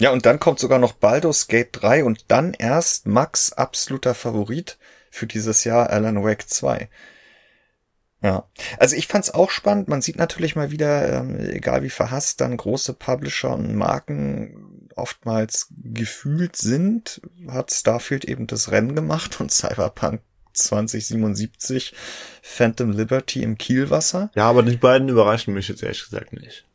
[0.00, 4.78] Ja, und dann kommt sogar noch Baldur's Gate 3 und dann erst Max absoluter Favorit
[5.10, 6.88] für dieses Jahr Alan Wake 2.
[8.20, 9.88] Ja, also ich fand's auch spannend.
[9.88, 15.68] Man sieht natürlich mal wieder, ähm, egal wie verhasst dann große Publisher und Marken oftmals
[15.70, 20.20] gefühlt sind, hat Starfield eben das Rennen gemacht und Cyberpunk
[20.52, 21.94] 2077
[22.42, 24.30] Phantom Liberty im Kielwasser.
[24.34, 26.67] Ja, aber die beiden überraschen mich jetzt ehrlich gesagt nicht.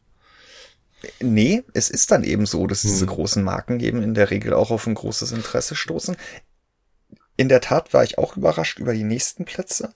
[1.20, 3.14] Nee, es ist dann eben so, dass diese hm.
[3.14, 6.16] großen Marken eben in der Regel auch auf ein großes Interesse stoßen.
[7.36, 9.94] In der Tat war ich auch überrascht über die nächsten Plätze.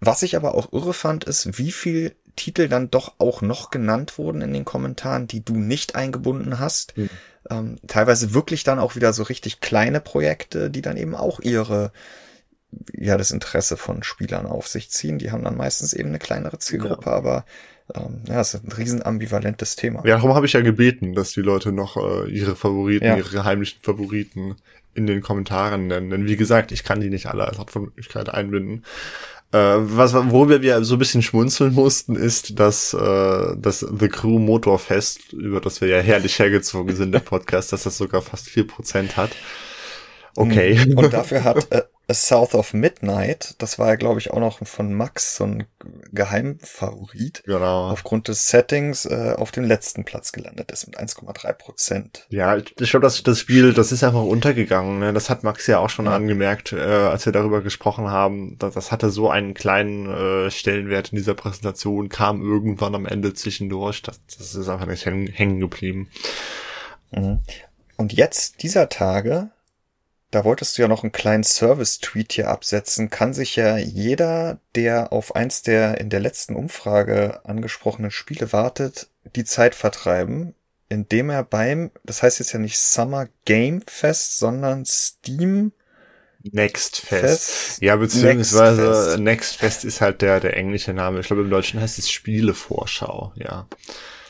[0.00, 4.16] Was ich aber auch irre fand, ist, wie viel Titel dann doch auch noch genannt
[4.16, 6.96] wurden in den Kommentaren, die du nicht eingebunden hast.
[6.96, 7.10] Mhm.
[7.50, 11.92] Ähm, teilweise wirklich dann auch wieder so richtig kleine Projekte, die dann eben auch ihre,
[12.92, 15.18] ja, das Interesse von Spielern auf sich ziehen.
[15.18, 17.16] Die haben dann meistens eben eine kleinere Zielgruppe, ja.
[17.16, 17.44] aber
[17.94, 20.04] ähm, ja, ist ein riesen ambivalentes Thema.
[20.04, 23.16] Ja, darum habe ich ja gebeten, dass die Leute noch äh, ihre Favoriten, ja.
[23.16, 24.56] ihre heimlichen Favoriten
[24.94, 26.10] in den Kommentaren nennen.
[26.10, 28.84] Denn wie gesagt, ich kann die nicht alle als Hauptmöglichkeit einbinden.
[29.52, 34.38] Äh, was, worüber wir so ein bisschen schmunzeln mussten, ist, dass äh, das The Crew
[34.38, 38.66] Motorfest, über das wir ja herrlich hergezogen sind, der Podcast, dass das sogar fast vier
[38.66, 39.30] Prozent hat.
[40.36, 40.78] Okay.
[40.94, 44.94] Und dafür hat äh, South of Midnight, das war ja, glaube ich, auch noch von
[44.94, 45.66] Max so ein
[46.10, 47.42] Geheimfavorit.
[47.44, 47.90] Genau.
[47.90, 52.26] Aufgrund des Settings äh, auf den letzten Platz gelandet ist mit 1,3 Prozent.
[52.30, 55.00] Ja, ich glaube, das, das Spiel, das ist einfach untergegangen.
[55.00, 55.12] Ne?
[55.12, 56.14] Das hat Max ja auch schon ja.
[56.14, 58.56] angemerkt, äh, als wir darüber gesprochen haben.
[58.58, 60.06] Das, das hatte so einen kleinen
[60.46, 64.02] äh, Stellenwert in dieser Präsentation, kam irgendwann am Ende zwischendurch.
[64.02, 66.08] Das, das ist einfach nicht hängen geblieben.
[67.10, 67.40] Mhm.
[67.98, 69.50] Und jetzt, dieser Tage,
[70.30, 73.08] da wolltest du ja noch einen kleinen Service-Tweet hier absetzen.
[73.10, 79.08] Kann sich ja jeder, der auf eins der in der letzten Umfrage angesprochenen Spiele wartet,
[79.36, 80.54] die Zeit vertreiben,
[80.88, 85.72] indem er beim, das heißt jetzt ja nicht Summer Game Fest, sondern Steam
[86.42, 87.50] Next Fest.
[87.50, 87.82] Fest.
[87.82, 89.18] Ja, beziehungsweise Next Fest.
[89.18, 91.20] Next Fest ist halt der, der englische Name.
[91.20, 93.66] Ich glaube, im Deutschen heißt es Spielevorschau, ja.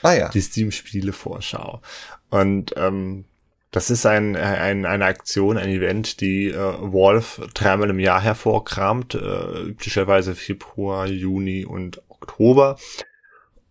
[0.02, 0.28] Ah ja.
[0.28, 1.82] Die Steam Spielevorschau.
[2.30, 3.24] Und ähm,
[3.70, 9.14] das ist ein, ein, eine Aktion, ein Event, die äh, Wolf dreimal im Jahr hervorkramt,
[9.14, 12.78] äh, üblicherweise Februar, Juni und Oktober.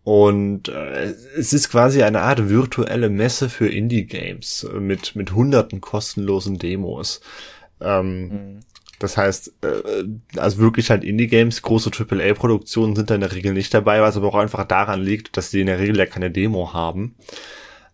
[0.04, 6.60] Und äh, es ist quasi eine Art virtuelle Messe für Indie-Games mit, mit hunderten kostenlosen
[6.60, 7.20] Demos.
[7.82, 8.60] Ähm, mhm.
[9.00, 13.74] Das heißt, äh, also wirklich halt Indie-Games, große AAA-Produktionen sind da in der Regel nicht
[13.74, 16.72] dabei, was aber auch einfach daran liegt, dass die in der Regel ja keine Demo
[16.74, 17.16] haben.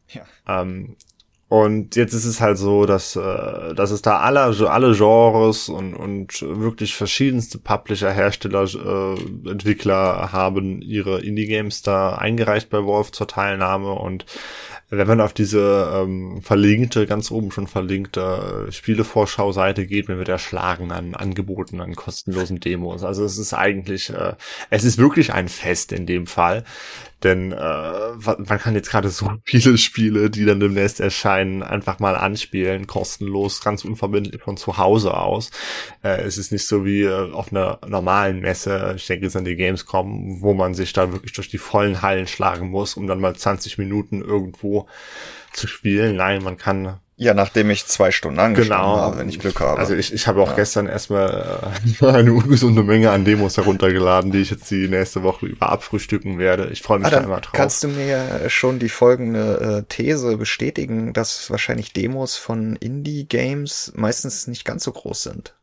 [0.09, 0.23] Ja.
[0.47, 0.95] Ähm,
[1.53, 5.93] und jetzt ist es halt so, dass, äh, dass es da alle, alle Genres und,
[5.93, 13.27] und wirklich verschiedenste Publisher, Hersteller, äh, Entwickler haben ihre Indie-Games da eingereicht bei Wolf zur
[13.27, 14.25] Teilnahme und
[14.89, 20.91] wenn man auf diese ähm, verlinkte, ganz oben schon verlinkte Spielevorschau-Seite geht, man wird erschlagen
[20.91, 23.03] an Angeboten, an kostenlosen Demos.
[23.03, 24.33] Also es ist eigentlich, äh,
[24.69, 26.63] es ist wirklich ein Fest in dem Fall.
[27.23, 32.15] Denn äh, man kann jetzt gerade so viele Spiele, die dann demnächst erscheinen, einfach mal
[32.15, 35.51] anspielen, kostenlos, ganz unverbindlich von zu Hause aus.
[36.03, 39.45] Äh, es ist nicht so wie äh, auf einer normalen Messe, ich denke es an
[39.45, 43.21] die Gamescom, wo man sich da wirklich durch die vollen Hallen schlagen muss, um dann
[43.21, 44.87] mal 20 Minuten irgendwo
[45.53, 46.17] zu spielen.
[46.17, 48.97] Nein, man kann ja, nachdem ich zwei Stunden angeschaut genau.
[48.97, 49.79] habe, wenn ich Glück habe.
[49.79, 50.55] Also ich, ich habe auch ja.
[50.55, 51.71] gestern erstmal
[52.01, 56.37] äh, eine ungesunde Menge an Demos heruntergeladen, die ich jetzt die nächste Woche über abfrühstücken
[56.37, 56.69] werde.
[56.71, 57.53] Ich freue mich ah, da immer drauf.
[57.53, 64.47] Kannst du mir schon die folgende äh, These bestätigen, dass wahrscheinlich Demos von Indie-Games meistens
[64.47, 65.55] nicht ganz so groß sind?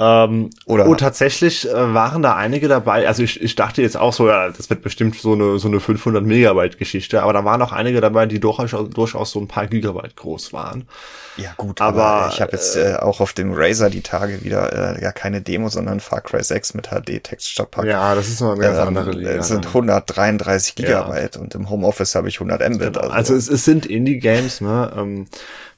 [0.00, 3.08] Ähm, Oder oh, tatsächlich äh, waren da einige dabei.
[3.08, 5.80] Also ich, ich dachte jetzt auch so, ja, das wird bestimmt so eine so eine
[5.80, 9.66] 500 Megabyte Geschichte, aber da waren auch einige dabei, die durchaus durchaus so ein paar
[9.66, 10.86] Gigabyte groß waren.
[11.36, 14.96] Ja gut, aber, aber ich habe jetzt äh, auch auf dem Razer die Tage wieder
[14.96, 17.86] äh, ja keine Demo, sondern Far Cry 6 mit HD Textstadtpack.
[17.86, 19.30] Ja, das ist noch eine ganz ähm, andere Liga.
[19.30, 21.40] Es sind 133 Gigabyte ja.
[21.40, 22.94] und im Homeoffice habe ich 100 Mbit.
[22.94, 23.00] Genau.
[23.00, 24.92] Also, also es, es sind Indie Games, ne?
[24.96, 25.26] Ähm,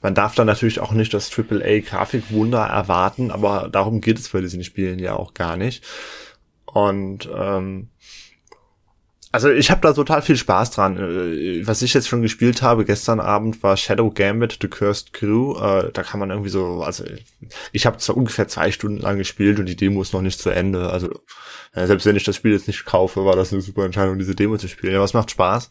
[0.02, 4.64] man darf da natürlich auch nicht das AAA-Grafikwunder erwarten, aber darum geht es bei diesen
[4.64, 5.84] Spielen ja auch gar nicht.
[6.64, 7.88] Und ähm,
[9.32, 10.96] also ich habe da total viel Spaß dran.
[10.96, 15.56] Äh, was ich jetzt schon gespielt habe gestern Abend war Shadow Gambit, The Cursed Crew.
[15.56, 17.04] Äh, da kann man irgendwie so, also
[17.72, 20.50] ich habe zwar ungefähr zwei Stunden lang gespielt und die Demo ist noch nicht zu
[20.50, 20.90] Ende.
[20.90, 21.10] Also
[21.72, 24.56] selbst wenn ich das Spiel jetzt nicht kaufe, war das eine super Entscheidung, diese Demo
[24.56, 24.94] zu spielen.
[24.94, 25.70] Ja, was macht Spaß.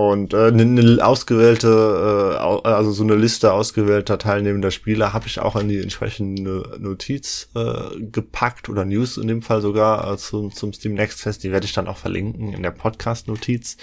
[0.00, 5.40] Und äh, eine, eine ausgewählte, äh, also so eine Liste ausgewählter teilnehmender Spieler habe ich
[5.40, 10.52] auch in die entsprechende Notiz äh, gepackt oder News in dem Fall sogar äh, zum,
[10.52, 11.44] zum Steam Next Fest.
[11.44, 13.76] Die werde ich dann auch verlinken in der Podcast-Notiz.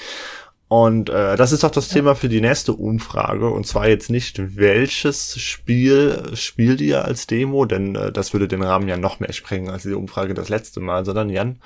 [0.68, 1.98] Und äh, das ist auch das ja.
[1.98, 3.52] Thema für die nächste Umfrage.
[3.52, 8.64] Und zwar jetzt nicht, welches Spiel spielt ihr als Demo, denn äh, das würde den
[8.64, 11.60] Rahmen ja noch mehr sprengen als die Umfrage das letzte Mal, sondern Jan,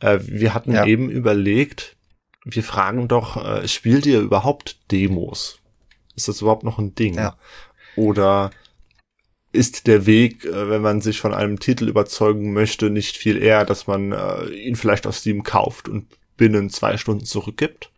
[0.00, 0.86] äh, wir hatten ja.
[0.86, 1.96] eben überlegt,
[2.44, 5.58] wir fragen doch, äh, spielt ihr überhaupt Demos?
[6.14, 7.14] Ist das überhaupt noch ein Ding?
[7.14, 7.36] Ja.
[7.96, 8.50] Oder
[9.52, 13.64] ist der Weg, äh, wenn man sich von einem Titel überzeugen möchte, nicht viel eher,
[13.64, 17.90] dass man äh, ihn vielleicht aus Steam kauft und binnen zwei Stunden zurückgibt?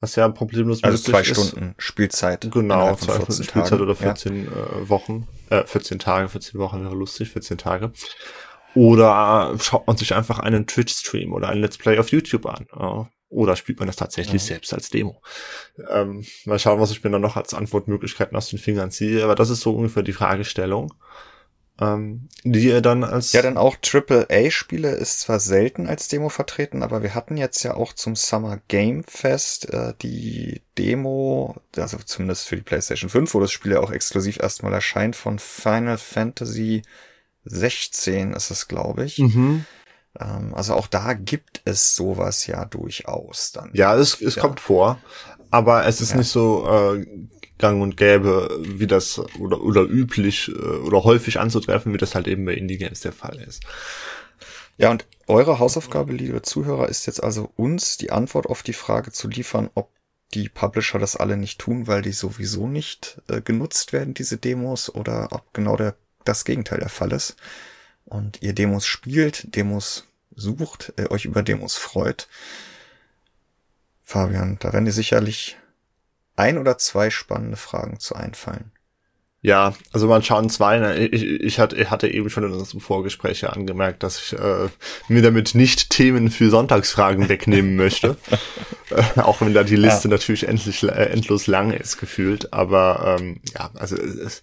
[0.00, 1.28] Was ja problemlos also zwei ist.
[1.28, 2.48] Stunden Spielzeit.
[2.52, 3.82] Genau, zwei Stunden Spielzeit Tagen.
[3.82, 4.50] oder 14 ja.
[4.50, 5.26] äh, Wochen.
[5.50, 7.92] Äh, 14 Tage, 14 Wochen wäre lustig, 14 Tage.
[8.74, 12.66] Oder schaut man sich einfach einen Twitch-Stream oder ein Let's Play auf YouTube an.
[13.30, 14.48] Oder spielt man das tatsächlich ja.
[14.48, 15.20] selbst als Demo?
[15.90, 19.22] Ähm, mal schauen, was ich mir dann noch als Antwortmöglichkeiten aus den Fingern ziehe.
[19.22, 20.94] Aber das ist so ungefähr die Fragestellung,
[21.78, 23.32] ähm, die ihr dann als...
[23.32, 27.74] Ja, dann auch AAA-Spiele ist zwar selten als Demo vertreten, aber wir hatten jetzt ja
[27.74, 33.40] auch zum Summer Game Fest äh, die Demo, also zumindest für die PlayStation 5, wo
[33.40, 36.82] das Spiel ja auch exklusiv erstmal erscheint, von Final Fantasy
[37.44, 39.18] 16 ist es, glaube ich.
[39.18, 39.66] Mhm.
[40.18, 43.70] Ähm, also auch da gibt es sowas ja durchaus dann.
[43.72, 44.42] Ja, es, es ja.
[44.42, 44.98] kommt vor,
[45.50, 46.18] aber es ist ja.
[46.18, 47.06] nicht so äh,
[47.58, 52.28] gang und gäbe, wie das oder, oder üblich äh, oder häufig anzutreffen, wie das halt
[52.28, 53.62] eben bei Indie-Games der Fall ist.
[54.76, 59.10] Ja, und eure Hausaufgabe, liebe Zuhörer, ist jetzt also uns die Antwort auf die Frage
[59.10, 59.90] zu liefern, ob
[60.34, 64.94] die Publisher das alle nicht tun, weil die sowieso nicht äh, genutzt werden, diese Demos,
[64.94, 67.36] oder ob genau der, das Gegenteil der Fall ist
[68.08, 72.28] und ihr Demos spielt, Demos sucht, äh, euch über Demos freut.
[74.02, 75.56] Fabian, da werden dir sicherlich
[76.36, 78.72] ein oder zwei spannende Fragen zu einfallen.
[79.40, 80.78] Ja, also man schauen zwei.
[80.78, 81.06] Ne?
[81.06, 84.68] Ich, ich, hatte, ich hatte eben schon in unserem Vorgespräch ja angemerkt, dass ich äh,
[85.06, 88.16] mir damit nicht Themen für Sonntagsfragen wegnehmen möchte.
[88.90, 90.12] äh, auch wenn da die Liste ja.
[90.12, 92.52] natürlich endlich, äh, endlos lang ist gefühlt.
[92.52, 94.42] Aber ähm, ja, also es,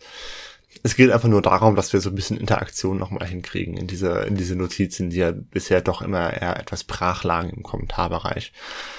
[0.85, 4.19] es geht einfach nur darum, dass wir so ein bisschen Interaktion nochmal hinkriegen in diese,
[4.25, 8.53] in diese Notizen, die ja bisher doch immer eher etwas brach lagen im Kommentarbereich.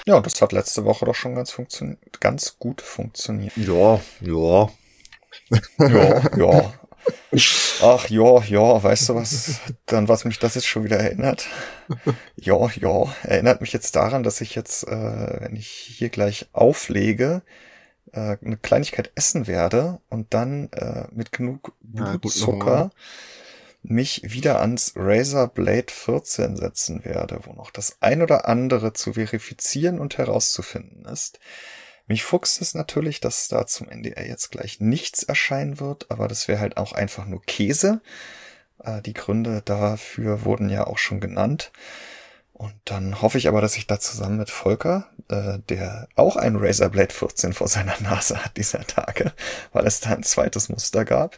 [0.05, 3.55] Ja, das hat letzte Woche doch schon ganz funktioniert, ganz gut funktioniert.
[3.55, 4.69] Ja, ja.
[5.79, 6.73] ja, ja.
[7.81, 11.47] Ach ja, ja, weißt du was, dann was mich das jetzt schon wieder erinnert?
[12.35, 17.43] Ja, ja, erinnert mich jetzt daran, dass ich jetzt, äh, wenn ich hier gleich auflege,
[18.13, 22.91] äh, eine Kleinigkeit essen werde und dann äh, mit genug Blutzucker
[23.83, 29.13] mich wieder ans Razer Blade 14 setzen werde, wo noch das ein oder andere zu
[29.13, 31.39] verifizieren und herauszufinden ist.
[32.07, 36.47] Mich fuchst es natürlich, dass da zum NDR jetzt gleich nichts erscheinen wird, aber das
[36.47, 38.01] wäre halt auch einfach nur Käse.
[38.83, 41.71] Äh, die Gründe dafür wurden ja auch schon genannt.
[42.57, 46.55] Und dann hoffe ich aber, dass ich da zusammen mit Volker, äh, der auch ein
[46.55, 49.31] Razer Blade 14 vor seiner Nase hat dieser Tage,
[49.73, 51.37] weil es da ein zweites Muster gab,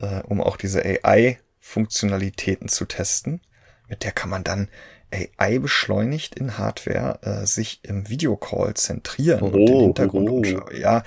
[0.00, 3.42] äh, um auch diese AI-Funktionalitäten zu testen.
[3.88, 4.68] Mit der kann man dann
[5.12, 10.74] AI beschleunigt in Hardware äh, sich im Videocall zentrieren oh, und den Hintergrund oh, oh.
[10.74, 11.02] Ja,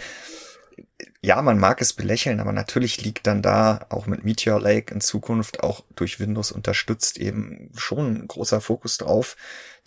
[1.21, 5.01] ja, man mag es belächeln, aber natürlich liegt dann da auch mit Meteor Lake in
[5.01, 9.37] Zukunft auch durch Windows unterstützt eben schon ein großer Fokus drauf.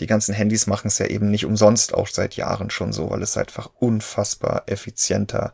[0.00, 3.22] Die ganzen Handys machen es ja eben nicht umsonst auch seit Jahren schon so, weil
[3.22, 5.52] es einfach unfassbar effizienter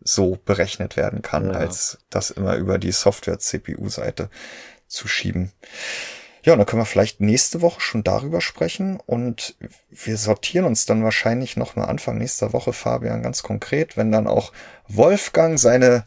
[0.00, 1.52] so berechnet werden kann, ja.
[1.52, 4.28] als das immer über die Software-CPU-Seite
[4.86, 5.52] zu schieben.
[6.44, 9.56] Ja, und dann können wir vielleicht nächste Woche schon darüber sprechen und
[9.90, 14.52] wir sortieren uns dann wahrscheinlich nochmal Anfang nächster Woche, Fabian, ganz konkret, wenn dann auch
[14.86, 16.04] Wolfgang seine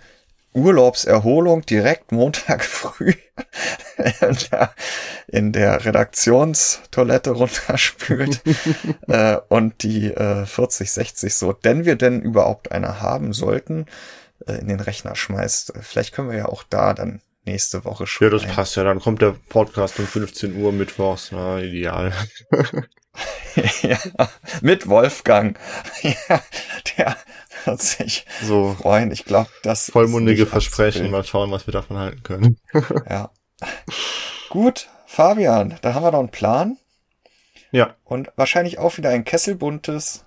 [0.53, 3.13] Urlaubserholung direkt Montag früh
[3.97, 4.73] in der,
[5.27, 8.41] in der Redaktionstoilette runterspült
[9.07, 13.87] äh, und die äh, 40, 60 so, denn wir denn überhaupt eine haben sollten,
[14.45, 15.73] äh, in den Rechner schmeißt.
[15.81, 18.27] Vielleicht können wir ja auch da dann nächste Woche schon.
[18.27, 18.51] Ja, das ein.
[18.51, 18.83] passt ja.
[18.83, 21.31] Dann kommt der Podcast um 15 Uhr mittwochs.
[21.31, 22.13] Na, ideal.
[23.81, 23.97] ja,
[24.61, 25.57] mit Wolfgang.
[26.01, 26.41] ja,
[26.97, 27.17] der
[27.65, 29.11] wird sich so freuen.
[29.11, 31.09] Ich glaube, das vollmundige Versprechen.
[31.09, 32.59] Mal schauen, was wir davon halten können.
[33.09, 33.31] ja.
[34.49, 36.77] Gut, Fabian, da haben wir noch einen Plan.
[37.71, 37.95] Ja.
[38.03, 40.25] Und wahrscheinlich auch wieder ein kesselbuntes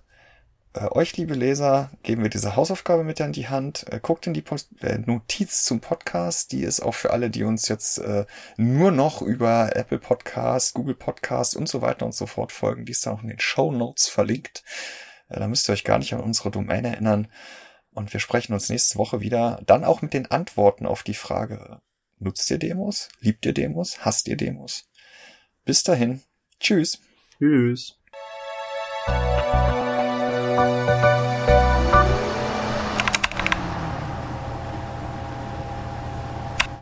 [0.74, 3.86] äh, euch, liebe Leser, geben wir diese Hausaufgabe mit an die Hand.
[3.90, 6.52] Äh, guckt in die Post äh, Notiz zum Podcast.
[6.52, 10.94] Die ist auch für alle, die uns jetzt äh, nur noch über Apple Podcast, Google
[10.94, 12.84] Podcast und so weiter und so fort folgen.
[12.84, 14.62] Die ist dann auch in den Show Notes verlinkt.
[15.28, 17.28] Äh, da müsst ihr euch gar nicht an unsere Domain erinnern.
[17.92, 19.60] Und wir sprechen uns nächste Woche wieder.
[19.66, 21.80] Dann auch mit den Antworten auf die Frage,
[22.18, 23.08] nutzt ihr Demos?
[23.18, 24.04] Liebt ihr Demos?
[24.04, 24.88] Hasst ihr Demos?
[25.64, 26.22] Bis dahin.
[26.60, 27.00] Tschüss.
[27.38, 27.99] Tschüss.